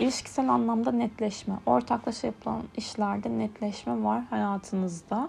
İlişkisel 0.00 0.48
anlamda 0.48 0.92
netleşme, 0.92 1.54
ortaklaşa 1.66 2.26
yapılan 2.26 2.62
işlerde 2.76 3.38
netleşme 3.38 4.04
var 4.04 4.22
hayatınızda. 4.30 5.28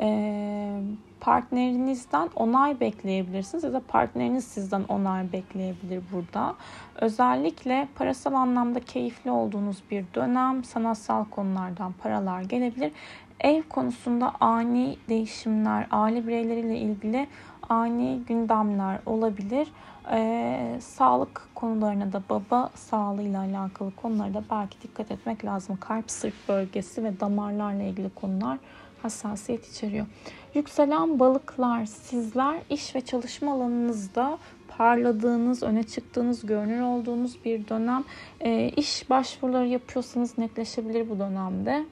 Ee, 0.00 0.80
partnerinizden 1.20 2.30
onay 2.36 2.80
bekleyebilirsiniz 2.80 3.64
ya 3.64 3.72
da 3.72 3.80
partneriniz 3.88 4.44
sizden 4.44 4.84
onay 4.88 5.32
bekleyebilir 5.32 6.02
burada. 6.12 6.54
Özellikle 7.00 7.88
parasal 7.94 8.34
anlamda 8.34 8.80
keyifli 8.80 9.30
olduğunuz 9.30 9.82
bir 9.90 10.04
dönem, 10.14 10.64
sanatsal 10.64 11.24
konulardan 11.24 11.92
paralar 11.92 12.42
gelebilir. 12.42 12.92
Ev 13.40 13.62
konusunda 13.62 14.32
ani 14.40 14.96
değişimler, 15.08 15.86
aile 15.90 16.26
bireyleriyle 16.26 16.78
ilgili 16.78 17.28
ani 17.68 18.20
gündemler 18.28 18.98
olabilir. 19.06 19.68
Ee, 20.10 20.78
sağlık 20.80 21.48
konularına 21.54 22.12
da 22.12 22.22
baba 22.30 22.70
sağlığıyla 22.74 23.40
alakalı 23.40 23.90
konulara 23.96 24.34
da 24.34 24.44
belki 24.50 24.82
dikkat 24.82 25.10
etmek 25.10 25.44
lazım. 25.44 25.78
Kalp 25.80 26.10
sırt 26.10 26.34
bölgesi 26.48 27.04
ve 27.04 27.20
damarlarla 27.20 27.82
ilgili 27.82 28.10
konular 28.10 28.58
hassasiyet 29.02 29.68
içeriyor. 29.68 30.06
Yükselen 30.54 31.20
balıklar, 31.20 31.86
sizler 31.86 32.58
iş 32.70 32.94
ve 32.94 33.00
çalışma 33.00 33.52
alanınızda 33.52 34.38
parladığınız, 34.68 35.62
öne 35.62 35.82
çıktığınız, 35.82 36.46
görünür 36.46 36.80
olduğunuz 36.80 37.44
bir 37.44 37.68
dönem. 37.68 38.04
E, 38.40 38.68
iş 38.68 39.10
başvuruları 39.10 39.66
yapıyorsanız 39.66 40.38
netleşebilir 40.38 41.10
bu 41.10 41.18
dönemde 41.18 41.84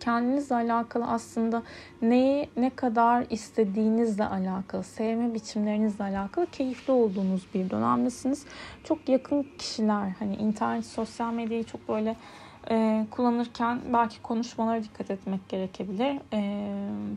kendinizle 0.00 0.54
alakalı 0.54 1.04
aslında 1.04 1.62
neyi 2.02 2.48
ne 2.56 2.70
kadar 2.70 3.26
istediğinizle 3.30 4.24
alakalı, 4.24 4.84
sevme 4.84 5.34
biçimlerinizle 5.34 6.04
alakalı 6.04 6.46
keyifli 6.46 6.92
olduğunuz 6.92 7.46
bir 7.54 7.70
dönemdesiniz. 7.70 8.46
Çok 8.84 9.08
yakın 9.08 9.46
kişiler 9.58 10.08
hani 10.18 10.36
internet, 10.36 10.86
sosyal 10.86 11.32
medyayı 11.32 11.64
çok 11.64 11.88
böyle 11.88 12.16
e, 12.70 13.06
kullanırken 13.10 13.80
belki 13.92 14.22
konuşmalara 14.22 14.82
dikkat 14.82 15.10
etmek 15.10 15.48
gerekebilir. 15.48 16.20
E, 16.32 16.68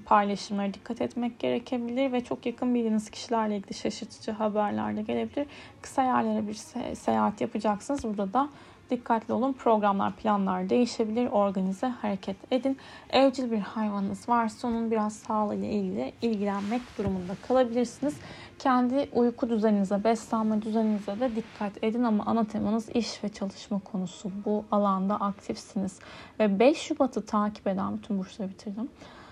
paylaşımlara 0.05 0.73
dikkat 0.73 1.01
etmek 1.01 1.39
gerekebilir 1.39 2.11
ve 2.11 2.23
çok 2.23 2.45
yakın 2.45 2.73
bildiğiniz 2.75 3.09
kişilerle 3.09 3.57
ilgili 3.57 3.73
şaşırtıcı 3.73 4.31
haberler 4.31 4.97
de 4.97 5.01
gelebilir. 5.01 5.47
Kısa 5.81 6.03
yerlere 6.03 6.47
bir 6.47 6.53
se- 6.53 6.95
seyahat 6.95 7.41
yapacaksınız. 7.41 8.03
Burada 8.03 8.33
da 8.33 8.49
Dikkatli 8.89 9.33
olun. 9.33 9.53
Programlar, 9.53 10.15
planlar 10.15 10.69
değişebilir. 10.69 11.27
Organize 11.27 11.87
hareket 11.87 12.35
edin. 12.51 12.77
Evcil 13.09 13.51
bir 13.51 13.59
hayvanınız 13.59 14.29
varsa 14.29 14.67
onun 14.67 14.91
biraz 14.91 15.13
sağlığıyla 15.15 15.67
ilgili 15.67 16.13
ilgilenmek 16.21 16.81
durumunda 16.97 17.35
kalabilirsiniz. 17.47 18.15
Kendi 18.59 19.09
uyku 19.13 19.49
düzeninize, 19.49 20.03
beslenme 20.03 20.61
düzeninize 20.61 21.19
de 21.19 21.35
dikkat 21.35 21.83
edin 21.83 22.03
ama 22.03 22.23
ana 22.25 22.45
temanız 22.45 22.89
iş 22.89 23.23
ve 23.23 23.29
çalışma 23.29 23.79
konusu. 23.79 24.31
Bu 24.45 24.65
alanda 24.71 25.15
aktifsiniz. 25.15 25.99
Ve 26.39 26.59
5 26.59 26.77
Şubat'ı 26.77 27.25
takip 27.25 27.67
eden 27.67 27.97
bütün 27.97 28.19
burçları 28.19 28.49
bitirdim. 28.49 28.89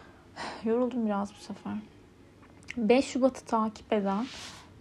Yoruldum 0.64 1.06
biraz 1.06 1.30
bu 1.32 1.44
sefer. 1.44 1.74
5 2.78 3.06
Şubat'ı 3.06 3.46
takip 3.46 3.94
eden 3.94 4.26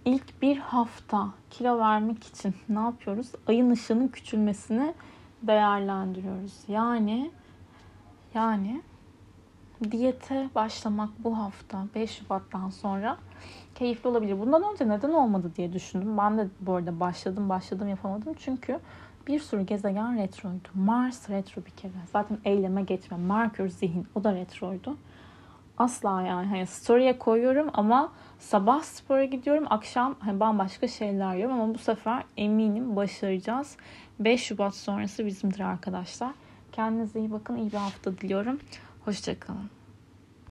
ilk 0.04 0.42
bir 0.42 0.56
hafta 0.56 1.28
kilo 1.50 1.78
vermek 1.78 2.24
için 2.24 2.54
ne 2.68 2.78
yapıyoruz? 2.78 3.32
Ayın 3.46 3.70
ışığının 3.70 4.08
küçülmesini 4.08 4.94
değerlendiriyoruz. 5.42 6.54
Yani 6.68 7.30
yani 8.34 8.82
diyete 9.90 10.48
başlamak 10.54 11.10
bu 11.18 11.38
hafta 11.38 11.86
5 11.94 12.10
Şubat'tan 12.10 12.70
sonra 12.70 13.16
keyifli 13.74 14.08
olabilir. 14.08 14.40
Bundan 14.40 14.72
önce 14.72 14.88
neden 14.88 15.10
olmadı 15.10 15.52
diye 15.56 15.72
düşündüm. 15.72 16.18
Ben 16.18 16.38
de 16.38 16.48
bu 16.60 16.74
arada 16.74 17.00
başladım 17.00 17.48
başladım 17.48 17.88
yapamadım. 17.88 18.34
Çünkü 18.38 18.80
bir 19.26 19.40
sürü 19.40 19.62
gezegen 19.62 20.18
retroydu. 20.18 20.68
Mars 20.74 21.30
retro 21.30 21.64
bir 21.64 21.70
kere. 21.70 21.92
Zaten 22.12 22.38
eyleme 22.44 22.82
geçme. 22.82 23.16
Merkür 23.16 23.68
zihin 23.68 24.06
o 24.14 24.24
da 24.24 24.34
retroydu. 24.34 24.96
Asla 25.78 26.22
yani 26.22 26.46
hani 26.46 26.66
story'e 26.66 27.18
koyuyorum 27.18 27.70
ama 27.72 28.12
sabah 28.42 28.82
spora 28.82 29.24
gidiyorum. 29.24 29.64
Akşam 29.70 30.16
hani 30.18 30.40
bambaşka 30.40 30.88
şeyler 30.88 31.34
yiyorum 31.34 31.60
ama 31.60 31.74
bu 31.74 31.78
sefer 31.78 32.24
eminim 32.36 32.96
başaracağız. 32.96 33.76
5 34.20 34.42
Şubat 34.42 34.74
sonrası 34.74 35.26
bizimdir 35.26 35.60
arkadaşlar. 35.60 36.30
Kendinize 36.72 37.18
iyi 37.18 37.32
bakın. 37.32 37.56
iyi 37.56 37.72
bir 37.72 37.76
hafta 37.76 38.18
diliyorum. 38.18 38.60
Hoşçakalın. 39.04 39.81